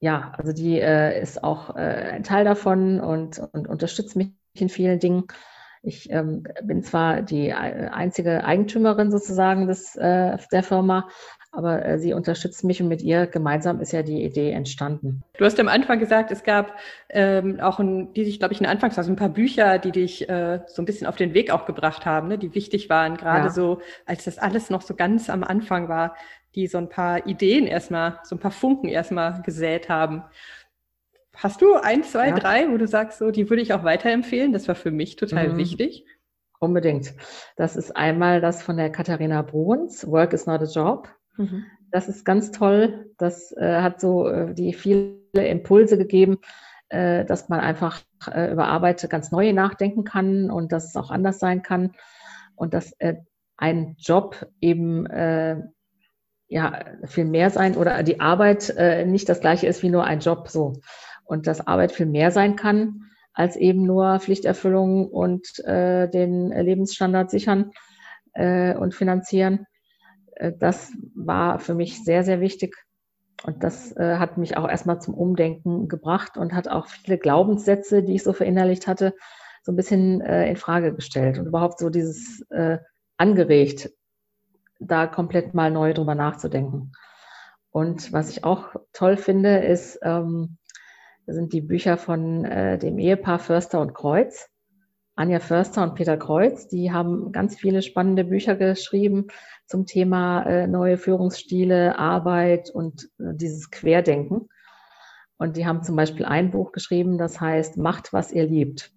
[0.00, 4.70] Ja, also die äh, ist auch äh, ein Teil davon und, und unterstützt mich in
[4.70, 5.24] vielen Dingen.
[5.82, 11.08] Ich ähm, bin zwar die äh, einzige Eigentümerin sozusagen des, äh, der Firma,
[11.52, 15.22] aber äh, sie unterstützt mich und mit ihr gemeinsam ist ja die Idee entstanden.
[15.38, 16.74] Du hast am Anfang gesagt, es gab
[17.08, 20.60] ähm, auch ein, die sich, glaube ich, in Anfangsphase ein paar Bücher, die dich äh,
[20.66, 23.50] so ein bisschen auf den Weg auch gebracht haben, ne, die wichtig waren, gerade ja.
[23.50, 26.14] so, als das alles noch so ganz am Anfang war,
[26.54, 30.24] die so ein paar Ideen erstmal, so ein paar Funken erstmal gesät haben.
[31.36, 32.34] Hast du ein, zwei, ja.
[32.34, 34.52] drei, wo du sagst, so, die würde ich auch weiterempfehlen?
[34.52, 35.56] Das war für mich total mhm.
[35.56, 36.04] wichtig.
[36.58, 37.14] Unbedingt.
[37.56, 41.08] Das ist einmal das von der Katharina Bruns, Work is not a job.
[41.38, 41.64] Mhm.
[41.90, 43.10] Das ist ganz toll.
[43.16, 46.38] Das äh, hat so äh, die viele Impulse gegeben,
[46.90, 51.10] äh, dass man einfach äh, über Arbeit ganz neu nachdenken kann und dass es auch
[51.10, 51.92] anders sein kann
[52.56, 53.16] und dass äh,
[53.56, 55.62] ein Job eben äh,
[56.50, 58.74] ja viel mehr sein oder die Arbeit
[59.06, 60.80] nicht das gleiche ist wie nur ein Job so
[61.24, 67.30] und dass Arbeit viel mehr sein kann als eben nur Pflichterfüllung und äh, den Lebensstandard
[67.30, 67.70] sichern
[68.34, 69.66] äh, und finanzieren.
[70.34, 72.76] Äh, das war für mich sehr, sehr wichtig.
[73.44, 78.02] Und das äh, hat mich auch erstmal zum Umdenken gebracht und hat auch viele Glaubenssätze,
[78.02, 79.14] die ich so verinnerlicht hatte,
[79.62, 82.78] so ein bisschen äh, in Frage gestellt und überhaupt so dieses äh,
[83.16, 83.90] angeregt,
[84.80, 86.92] da komplett mal neu drüber nachzudenken.
[87.70, 90.56] Und was ich auch toll finde, ist, ähm,
[91.26, 94.48] sind die Bücher von äh, dem Ehepaar Förster und Kreuz.
[95.14, 99.26] Anja Förster und Peter Kreuz, die haben ganz viele spannende Bücher geschrieben
[99.66, 104.48] zum Thema äh, neue Führungsstile, Arbeit und äh, dieses Querdenken.
[105.36, 108.92] Und die haben zum Beispiel ein Buch geschrieben, das heißt Macht, was ihr liebt.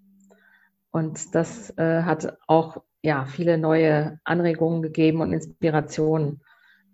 [0.92, 6.42] Und das äh, hat auch ja, viele neue Anregungen gegeben und Inspirationen,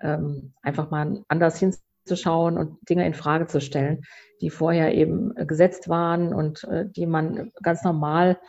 [0.02, 4.02] ähm, einfach mal anders hinzuschauen und Dinge in Frage zu stellen,
[4.42, 8.40] die vorher eben gesetzt waren und äh, die man ganz normal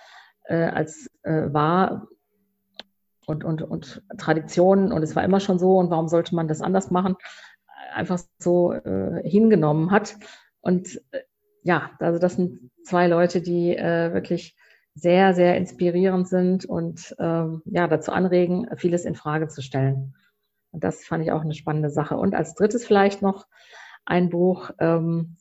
[0.45, 2.09] äh, als äh, war
[3.27, 5.77] und, und, und Traditionen und es war immer schon so.
[5.77, 7.17] Und warum sollte man das anders machen,
[7.93, 10.17] einfach so äh, hingenommen hat.
[10.61, 11.21] Und äh,
[11.63, 14.57] ja, also das sind zwei Leute, die äh, wirklich
[15.01, 20.15] sehr, sehr inspirierend sind und ähm, ja, dazu anregen, vieles in Frage zu stellen.
[20.73, 22.17] Und das fand ich auch eine spannende Sache.
[22.17, 23.47] Und als drittes vielleicht noch
[24.05, 25.37] ein Buch, ähm,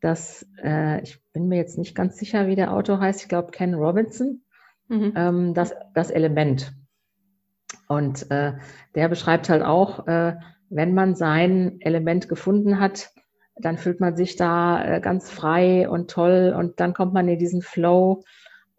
[0.00, 3.50] das, äh, ich bin mir jetzt nicht ganz sicher, wie der Autor heißt, ich glaube
[3.50, 4.42] Ken Robinson,
[4.88, 5.12] mhm.
[5.16, 6.72] ähm, das, das Element.
[7.88, 8.54] Und äh,
[8.94, 10.36] der beschreibt halt auch, äh,
[10.68, 13.10] wenn man sein Element gefunden hat,
[13.56, 17.38] dann fühlt man sich da äh, ganz frei und toll und dann kommt man in
[17.38, 18.24] diesen Flow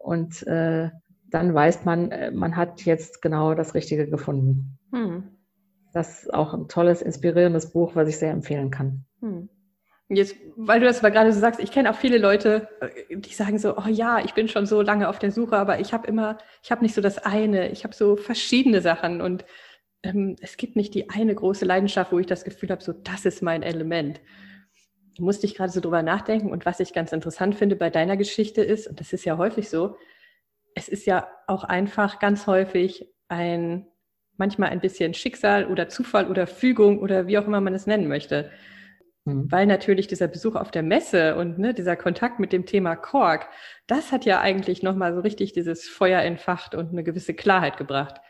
[0.02, 0.90] und äh,
[1.30, 4.78] dann weiß man, äh, man hat jetzt genau das Richtige gefunden.
[4.92, 5.24] Hm.
[5.92, 9.04] Das ist auch ein tolles, inspirierendes Buch, was ich sehr empfehlen kann.
[9.20, 9.48] Hm.
[10.08, 13.32] Jetzt, weil du das mal gerade so sagst, ich kenne auch viele Leute, äh, die
[13.32, 16.06] sagen so, oh ja, ich bin schon so lange auf der Suche, aber ich habe
[16.06, 19.44] immer, ich habe nicht so das eine, ich habe so verschiedene Sachen und
[20.02, 23.24] ähm, es gibt nicht die eine große Leidenschaft, wo ich das Gefühl habe, so das
[23.24, 24.20] ist mein Element
[25.18, 26.50] musste ich gerade so drüber nachdenken.
[26.50, 29.68] Und was ich ganz interessant finde bei deiner Geschichte ist, und das ist ja häufig
[29.68, 29.96] so,
[30.74, 33.86] es ist ja auch einfach ganz häufig ein,
[34.36, 38.08] manchmal ein bisschen Schicksal oder Zufall oder Fügung oder wie auch immer man es nennen
[38.08, 38.50] möchte.
[39.24, 39.50] Mhm.
[39.50, 43.48] Weil natürlich dieser Besuch auf der Messe und ne, dieser Kontakt mit dem Thema Kork,
[43.86, 48.20] das hat ja eigentlich nochmal so richtig dieses Feuer entfacht und eine gewisse Klarheit gebracht.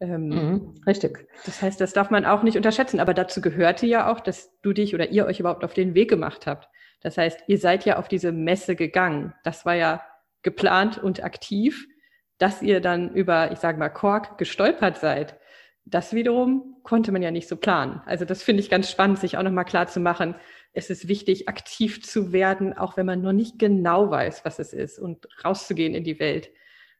[0.00, 1.26] Ähm, mhm, richtig.
[1.44, 3.00] Das heißt, das darf man auch nicht unterschätzen.
[3.00, 6.08] Aber dazu gehörte ja auch, dass du dich oder ihr euch überhaupt auf den Weg
[6.08, 6.68] gemacht habt.
[7.02, 9.34] Das heißt, ihr seid ja auf diese Messe gegangen.
[9.44, 10.02] Das war ja
[10.42, 11.86] geplant und aktiv.
[12.38, 15.38] Dass ihr dann über, ich sage mal, Kork gestolpert seid,
[15.84, 18.00] das wiederum konnte man ja nicht so planen.
[18.06, 20.34] Also das finde ich ganz spannend, sich auch nochmal klar zu machen.
[20.72, 24.72] Es ist wichtig, aktiv zu werden, auch wenn man noch nicht genau weiß, was es
[24.72, 26.50] ist und rauszugehen in die Welt.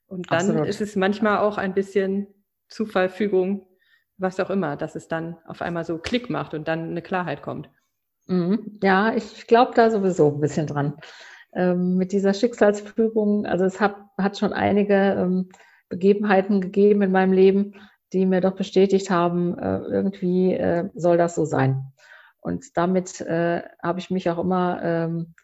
[0.07, 0.67] Und dann Absolut.
[0.67, 2.27] ist es manchmal auch ein bisschen
[2.71, 3.67] Zufall, Fügung,
[4.17, 7.43] was auch immer, dass es dann auf einmal so Klick macht und dann eine Klarheit
[7.43, 7.69] kommt.
[8.27, 8.79] Mhm.
[8.83, 10.97] Ja, ich glaube da sowieso ein bisschen dran.
[11.53, 15.49] Ähm, mit dieser Schicksalsfügung, also es hat, hat schon einige ähm,
[15.89, 17.75] Begebenheiten gegeben in meinem Leben,
[18.13, 21.93] die mir doch bestätigt haben, äh, irgendwie äh, soll das so sein.
[22.41, 25.35] Und damit äh, habe ich mich auch immer ähm,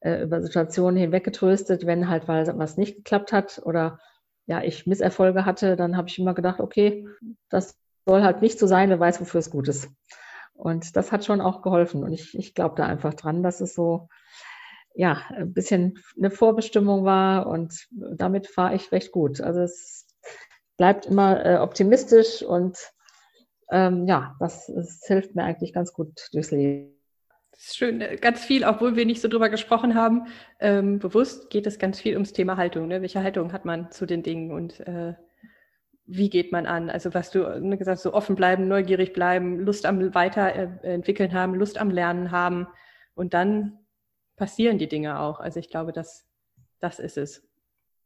[0.00, 3.98] äh, über Situationen hinweggetröstet, wenn halt was nicht geklappt hat oder
[4.46, 7.06] ja, ich Misserfolge hatte, dann habe ich immer gedacht, okay,
[7.48, 9.88] das soll halt nicht so sein, wer weiß, wofür es gut ist.
[10.54, 12.04] Und das hat schon auch geholfen.
[12.04, 14.08] Und ich, ich glaube da einfach dran, dass es so,
[14.94, 19.40] ja, ein bisschen eine Vorbestimmung war und damit fahre ich recht gut.
[19.40, 20.06] Also es
[20.76, 22.78] bleibt immer äh, optimistisch und
[23.70, 26.93] ähm, ja, das, das hilft mir eigentlich ganz gut durchs Leben.
[27.54, 28.00] Das ist schön.
[28.00, 30.26] Äh, ganz viel, obwohl wir nicht so drüber gesprochen haben,
[30.58, 32.88] ähm, bewusst geht es ganz viel ums Thema Haltung.
[32.88, 33.00] Ne?
[33.00, 35.14] Welche Haltung hat man zu den Dingen und äh,
[36.06, 36.90] wie geht man an?
[36.90, 41.54] Also was du ne, gesagt hast, so offen bleiben, neugierig bleiben, Lust am Weiterentwickeln haben,
[41.54, 42.66] Lust am Lernen haben
[43.14, 43.78] und dann
[44.36, 45.40] passieren die Dinge auch.
[45.40, 46.26] Also ich glaube, das,
[46.80, 47.48] das ist es.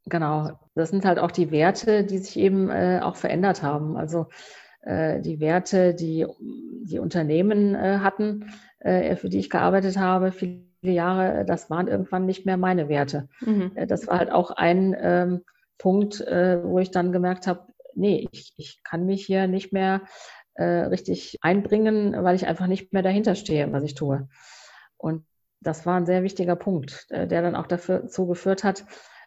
[0.05, 3.96] Genau, das sind halt auch die Werte, die sich eben äh, auch verändert haben.
[3.96, 4.28] Also
[4.82, 6.26] äh, die Werte, die
[6.84, 8.46] die Unternehmen äh, hatten, äh,
[8.81, 13.29] für die ich gearbeitet habe, viele Jahre, das waren irgendwann nicht mehr meine Werte.
[13.41, 13.72] Mhm.
[13.74, 15.45] Äh, das war halt auch ein ähm,
[15.79, 20.03] Punkt, äh, wo ich dann gemerkt habe, nee, ich, ich kann mich hier nicht mehr
[20.55, 24.29] äh, richtig einbringen, weil ich einfach nicht mehr dahinter stehe, was ich tue.
[24.97, 25.24] Und
[25.61, 28.85] das war ein sehr wichtiger Punkt, äh, der dann auch dazu geführt hat,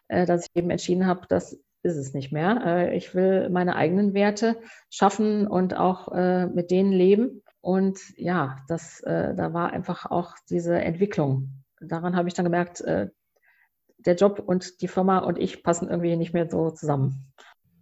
[0.08, 2.92] äh, dass ich eben entschieden habe, das ist es nicht mehr.
[2.92, 6.12] ich will meine eigenen Werte schaffen und auch
[6.46, 11.48] mit denen leben und ja, das, äh, da war einfach auch diese Entwicklung.
[11.80, 13.08] Daran habe ich dann gemerkt, äh,
[13.98, 17.32] der Job und die Firma und ich passen irgendwie nicht mehr so zusammen.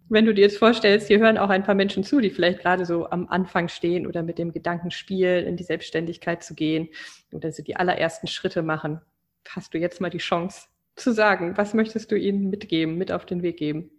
[0.07, 2.85] Wenn du dir jetzt vorstellst, hier hören auch ein paar Menschen zu, die vielleicht gerade
[2.85, 6.89] so am Anfang stehen oder mit dem Gedanken spielen, in die Selbstständigkeit zu gehen
[7.31, 9.01] oder so die allerersten Schritte machen.
[9.49, 13.25] Hast du jetzt mal die Chance zu sagen, was möchtest du ihnen mitgeben, mit auf
[13.25, 13.89] den Weg geben?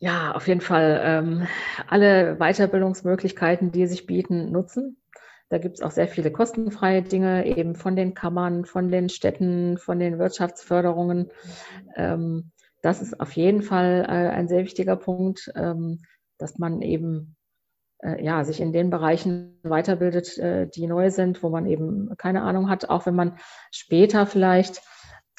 [0.00, 1.48] Ja, auf jeden Fall ähm,
[1.88, 4.96] alle Weiterbildungsmöglichkeiten, die sich bieten, nutzen.
[5.48, 9.76] Da gibt es auch sehr viele kostenfreie Dinge, eben von den Kammern, von den Städten,
[9.78, 11.30] von den Wirtschaftsförderungen.
[11.96, 16.00] Ähm, das ist auf jeden Fall äh, ein sehr wichtiger Punkt, ähm,
[16.38, 17.34] dass man eben
[18.00, 22.42] äh, ja, sich in den Bereichen weiterbildet, äh, die neu sind, wo man eben keine
[22.42, 23.38] Ahnung hat, auch wenn man
[23.72, 24.80] später vielleicht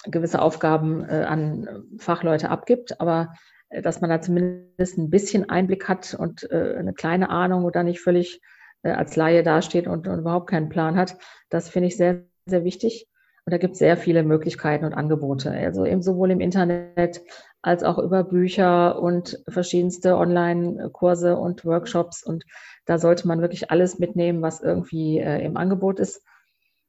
[0.03, 3.33] gewisse Aufgaben äh, an Fachleute abgibt, aber
[3.69, 8.01] dass man da zumindest ein bisschen Einblick hat und äh, eine kleine Ahnung oder nicht
[8.01, 8.41] völlig
[8.83, 11.17] äh, als Laie dasteht und, und überhaupt keinen Plan hat,
[11.49, 13.07] das finde ich sehr, sehr wichtig.
[13.45, 15.51] Und da gibt es sehr viele Möglichkeiten und Angebote.
[15.51, 17.21] Also eben sowohl im Internet
[17.61, 22.23] als auch über Bücher und verschiedenste Online-Kurse und Workshops.
[22.23, 22.43] Und
[22.85, 26.21] da sollte man wirklich alles mitnehmen, was irgendwie äh, im Angebot ist.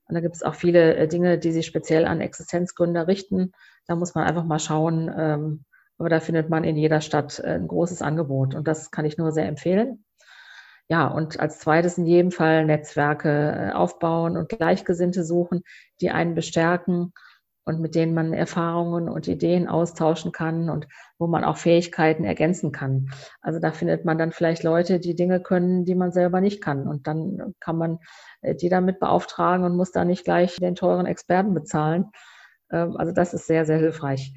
[0.07, 3.53] Und da gibt es auch viele äh, Dinge, die sich speziell an Existenzgründer richten.
[3.87, 5.11] Da muss man einfach mal schauen.
[5.17, 5.65] Ähm,
[6.01, 8.55] aber da findet man in jeder Stadt äh, ein großes Angebot.
[8.55, 10.05] Und das kann ich nur sehr empfehlen.
[10.89, 15.63] Ja, und als zweites in jedem Fall Netzwerke äh, aufbauen und Gleichgesinnte suchen,
[16.01, 17.13] die einen bestärken
[17.65, 20.89] und mit denen man Erfahrungen und Ideen austauschen kann und
[21.19, 23.11] wo man auch Fähigkeiten ergänzen kann.
[23.43, 26.89] Also da findet man dann vielleicht Leute, die Dinge können, die man selber nicht kann.
[26.89, 27.99] Und dann kann man
[28.41, 32.07] äh, die damit beauftragen und muss da nicht gleich den teuren Experten bezahlen.
[32.73, 34.33] Ähm, also das ist sehr, sehr hilfreich.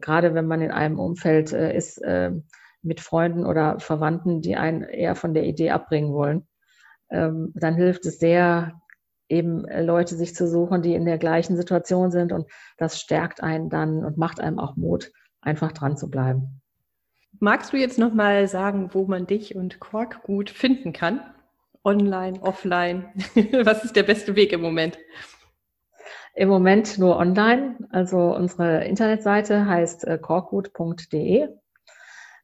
[0.00, 2.32] Gerade wenn man in einem Umfeld äh, ist äh,
[2.82, 6.46] mit Freunden oder Verwandten, die einen eher von der Idee abbringen wollen,
[7.10, 8.80] ähm, dann hilft es sehr,
[9.28, 12.32] eben äh, Leute sich zu suchen, die in der gleichen Situation sind.
[12.32, 16.60] Und das stärkt einen dann und macht einem auch Mut, einfach dran zu bleiben.
[17.40, 21.20] Magst du jetzt nochmal sagen, wo man dich und Quark gut finden kann?
[21.82, 23.08] Online, offline?
[23.64, 24.98] Was ist der beste Weg im Moment?
[26.34, 27.76] Im Moment nur online.
[27.90, 31.48] Also unsere Internetseite heißt äh.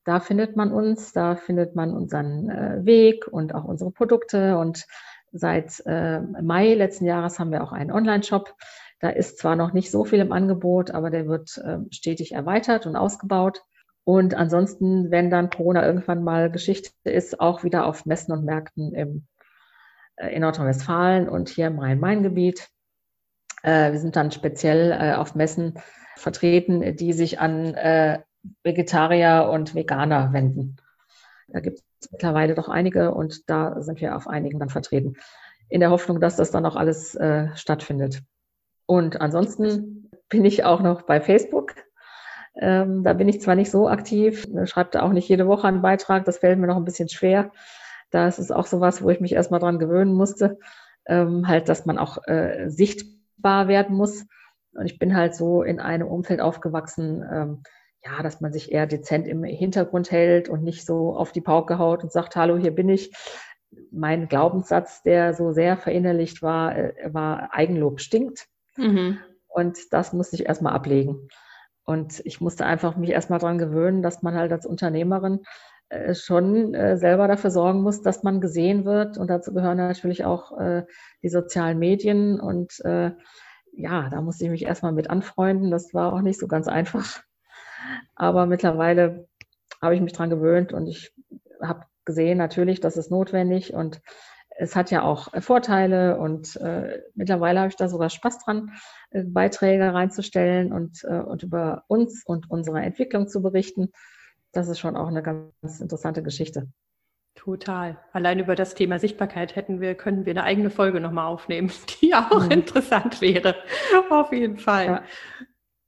[0.05, 4.87] Da findet man uns, da findet man unseren äh, Weg und auch unsere Produkte und
[5.33, 8.55] Seit äh, Mai letzten Jahres haben wir auch einen Online-Shop.
[8.99, 12.87] Da ist zwar noch nicht so viel im Angebot, aber der wird äh, stetig erweitert
[12.87, 13.63] und ausgebaut.
[14.05, 18.93] Und ansonsten, wenn dann Corona irgendwann mal Geschichte ist, auch wieder auf Messen und Märkten
[18.93, 19.27] im,
[20.17, 22.69] äh, in Nordrhein-Westfalen und hier im Rhein-Main-Gebiet.
[23.63, 25.75] Äh, wir sind dann speziell äh, auf Messen
[26.17, 28.21] vertreten, die sich an äh,
[28.63, 30.77] Vegetarier und Veganer wenden.
[31.49, 35.17] Da gibt es mittlerweile doch einige und da sind wir auf einigen dann vertreten.
[35.69, 38.23] In der Hoffnung, dass das dann auch alles äh, stattfindet.
[38.87, 41.75] Und ansonsten bin ich auch noch bei Facebook.
[42.57, 45.83] Ähm, da bin ich zwar nicht so aktiv, schreibe da auch nicht jede Woche einen
[45.83, 47.53] Beitrag, das fällt mir noch ein bisschen schwer.
[48.11, 50.59] Da ist auch sowas, wo ich mich erstmal dran gewöhnen musste,
[51.07, 54.27] ähm, halt, dass man auch äh, sichtbar werden muss.
[54.73, 57.63] Und ich bin halt so in einem Umfeld aufgewachsen, ähm,
[58.05, 61.79] ja, dass man sich eher dezent im Hintergrund hält und nicht so auf die Pauke
[61.79, 63.13] haut und sagt, hallo, hier bin ich.
[63.91, 68.47] Mein Glaubenssatz, der so sehr verinnerlicht war, äh, war Eigenlob stinkt.
[68.77, 69.19] Mhm.
[69.49, 71.29] Und das musste ich erstmal ablegen.
[71.85, 75.41] Und ich musste einfach mich erstmal daran gewöhnen, dass man halt als Unternehmerin
[76.15, 79.19] schon äh, selber dafür sorgen muss, dass man gesehen wird.
[79.19, 80.53] Und dazu gehören natürlich auch
[81.23, 82.41] die sozialen Medien.
[82.41, 82.81] Und
[83.73, 85.71] ja, da musste ich mich erstmal mit anfreunden.
[85.71, 87.23] Das war auch nicht so ganz einfach.
[88.15, 89.29] Aber mittlerweile
[89.81, 91.15] habe ich mich daran gewöhnt und ich
[91.63, 94.01] habe gesehen, natürlich, das ist notwendig und
[94.61, 98.73] es hat ja auch Vorteile und äh, mittlerweile habe ich da sogar Spaß dran,
[99.11, 103.93] äh, Beiträge reinzustellen und, äh, und über uns und unsere Entwicklung zu berichten.
[104.53, 106.69] Das ist schon auch eine ganz interessante Geschichte.
[107.35, 107.99] Total.
[108.13, 111.71] Allein über das Thema Sichtbarkeit hätten wir, können wir eine eigene Folge nochmal aufnehmen,
[112.03, 112.51] die auch mhm.
[112.51, 113.55] interessant wäre.
[114.11, 114.87] Auf jeden Fall.
[114.87, 115.03] Ja.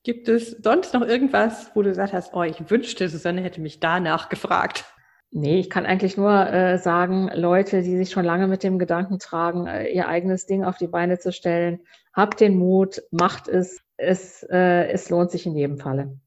[0.05, 3.81] Gibt es sonst noch irgendwas, wo du gesagt hast, oh, ich wünschte, Susanne hätte mich
[3.81, 4.85] danach gefragt?
[5.31, 9.19] Nee, ich kann eigentlich nur äh, sagen, Leute, die sich schon lange mit dem Gedanken
[9.19, 11.81] tragen, äh, ihr eigenes Ding auf die Beine zu stellen,
[12.13, 13.81] habt den Mut, macht es.
[13.97, 16.19] Es, äh, es lohnt sich in jedem Falle.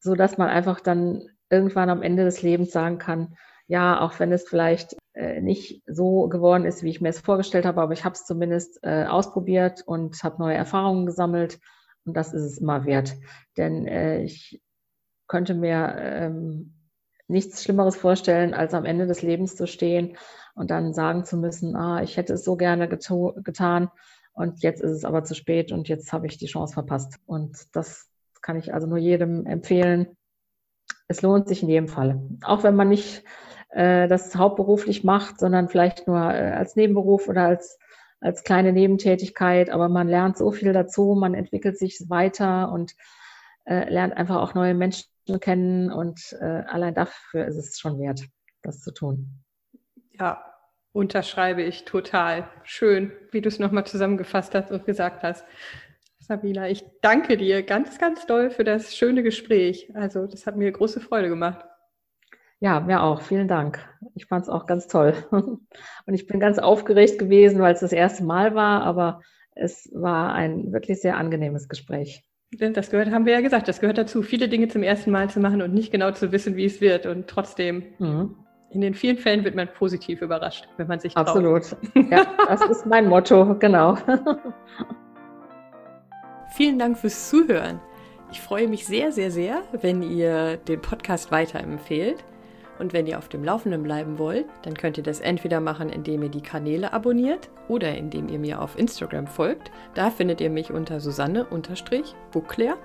[0.00, 3.36] So dass man einfach dann irgendwann am Ende des Lebens sagen kann,
[3.68, 7.64] ja, auch wenn es vielleicht äh, nicht so geworden ist, wie ich mir es vorgestellt
[7.64, 11.60] habe, aber ich habe es zumindest äh, ausprobiert und habe neue Erfahrungen gesammelt
[12.04, 13.14] und das ist es immer wert.
[13.56, 14.60] Denn äh, ich
[15.28, 16.74] könnte mir ähm,
[17.28, 20.16] nichts Schlimmeres vorstellen, als am Ende des Lebens zu stehen
[20.54, 23.90] und dann sagen zu müssen, ah, ich hätte es so gerne getan
[24.32, 27.18] und jetzt ist es aber zu spät und jetzt habe ich die Chance verpasst.
[27.26, 28.08] Und das
[28.40, 30.16] kann ich also nur jedem empfehlen.
[31.08, 32.20] Es lohnt sich in jedem Fall.
[32.42, 33.24] Auch wenn man nicht
[33.70, 37.78] äh, das hauptberuflich macht, sondern vielleicht nur äh, als Nebenberuf oder als
[38.22, 42.94] als kleine Nebentätigkeit, aber man lernt so viel dazu, man entwickelt sich weiter und
[43.64, 45.08] äh, lernt einfach auch neue Menschen
[45.40, 48.24] kennen und äh, allein dafür ist es schon wert,
[48.62, 49.42] das zu tun.
[50.12, 50.44] Ja,
[50.92, 52.48] unterschreibe ich total.
[52.64, 55.44] Schön, wie du es nochmal zusammengefasst hast und gesagt hast.
[56.22, 59.90] Sabina, ich danke dir ganz, ganz doll für das schöne Gespräch.
[59.94, 61.64] Also, das hat mir große Freude gemacht.
[62.60, 63.22] Ja, mir auch.
[63.22, 63.80] Vielen Dank.
[64.14, 65.14] Ich fand es auch ganz toll.
[65.32, 69.20] Und ich bin ganz aufgeregt gewesen, weil es das erste Mal war, aber
[69.56, 72.22] es war ein wirklich sehr angenehmes Gespräch.
[72.52, 75.40] Das gehört, haben wir ja gesagt, das gehört dazu, viele Dinge zum ersten Mal zu
[75.40, 77.06] machen und nicht genau zu wissen, wie es wird.
[77.06, 78.36] Und trotzdem, mhm.
[78.70, 81.26] in den vielen Fällen wird man positiv überrascht, wenn man sich traut.
[81.26, 81.64] Absolut.
[82.10, 83.98] Ja, das ist mein Motto, genau.
[86.54, 87.80] Vielen Dank fürs Zuhören.
[88.30, 92.24] Ich freue mich sehr, sehr, sehr, wenn ihr den Podcast weiterempfehlt.
[92.78, 96.24] Und wenn ihr auf dem Laufenden bleiben wollt, dann könnt ihr das entweder machen, indem
[96.24, 99.70] ihr die Kanäle abonniert oder indem ihr mir auf Instagram folgt.
[99.94, 102.76] Da findet ihr mich unter Susanne-Buckler.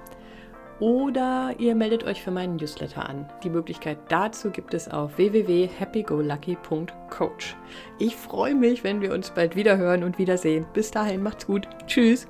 [0.80, 3.28] Oder ihr meldet euch für meinen Newsletter an.
[3.44, 7.56] Die Möglichkeit dazu gibt es auf www.happygolucky.coach.
[7.98, 10.68] Ich freue mich, wenn wir uns bald wieder hören und wiedersehen.
[10.74, 11.68] Bis dahin, macht's gut.
[11.88, 12.28] Tschüss.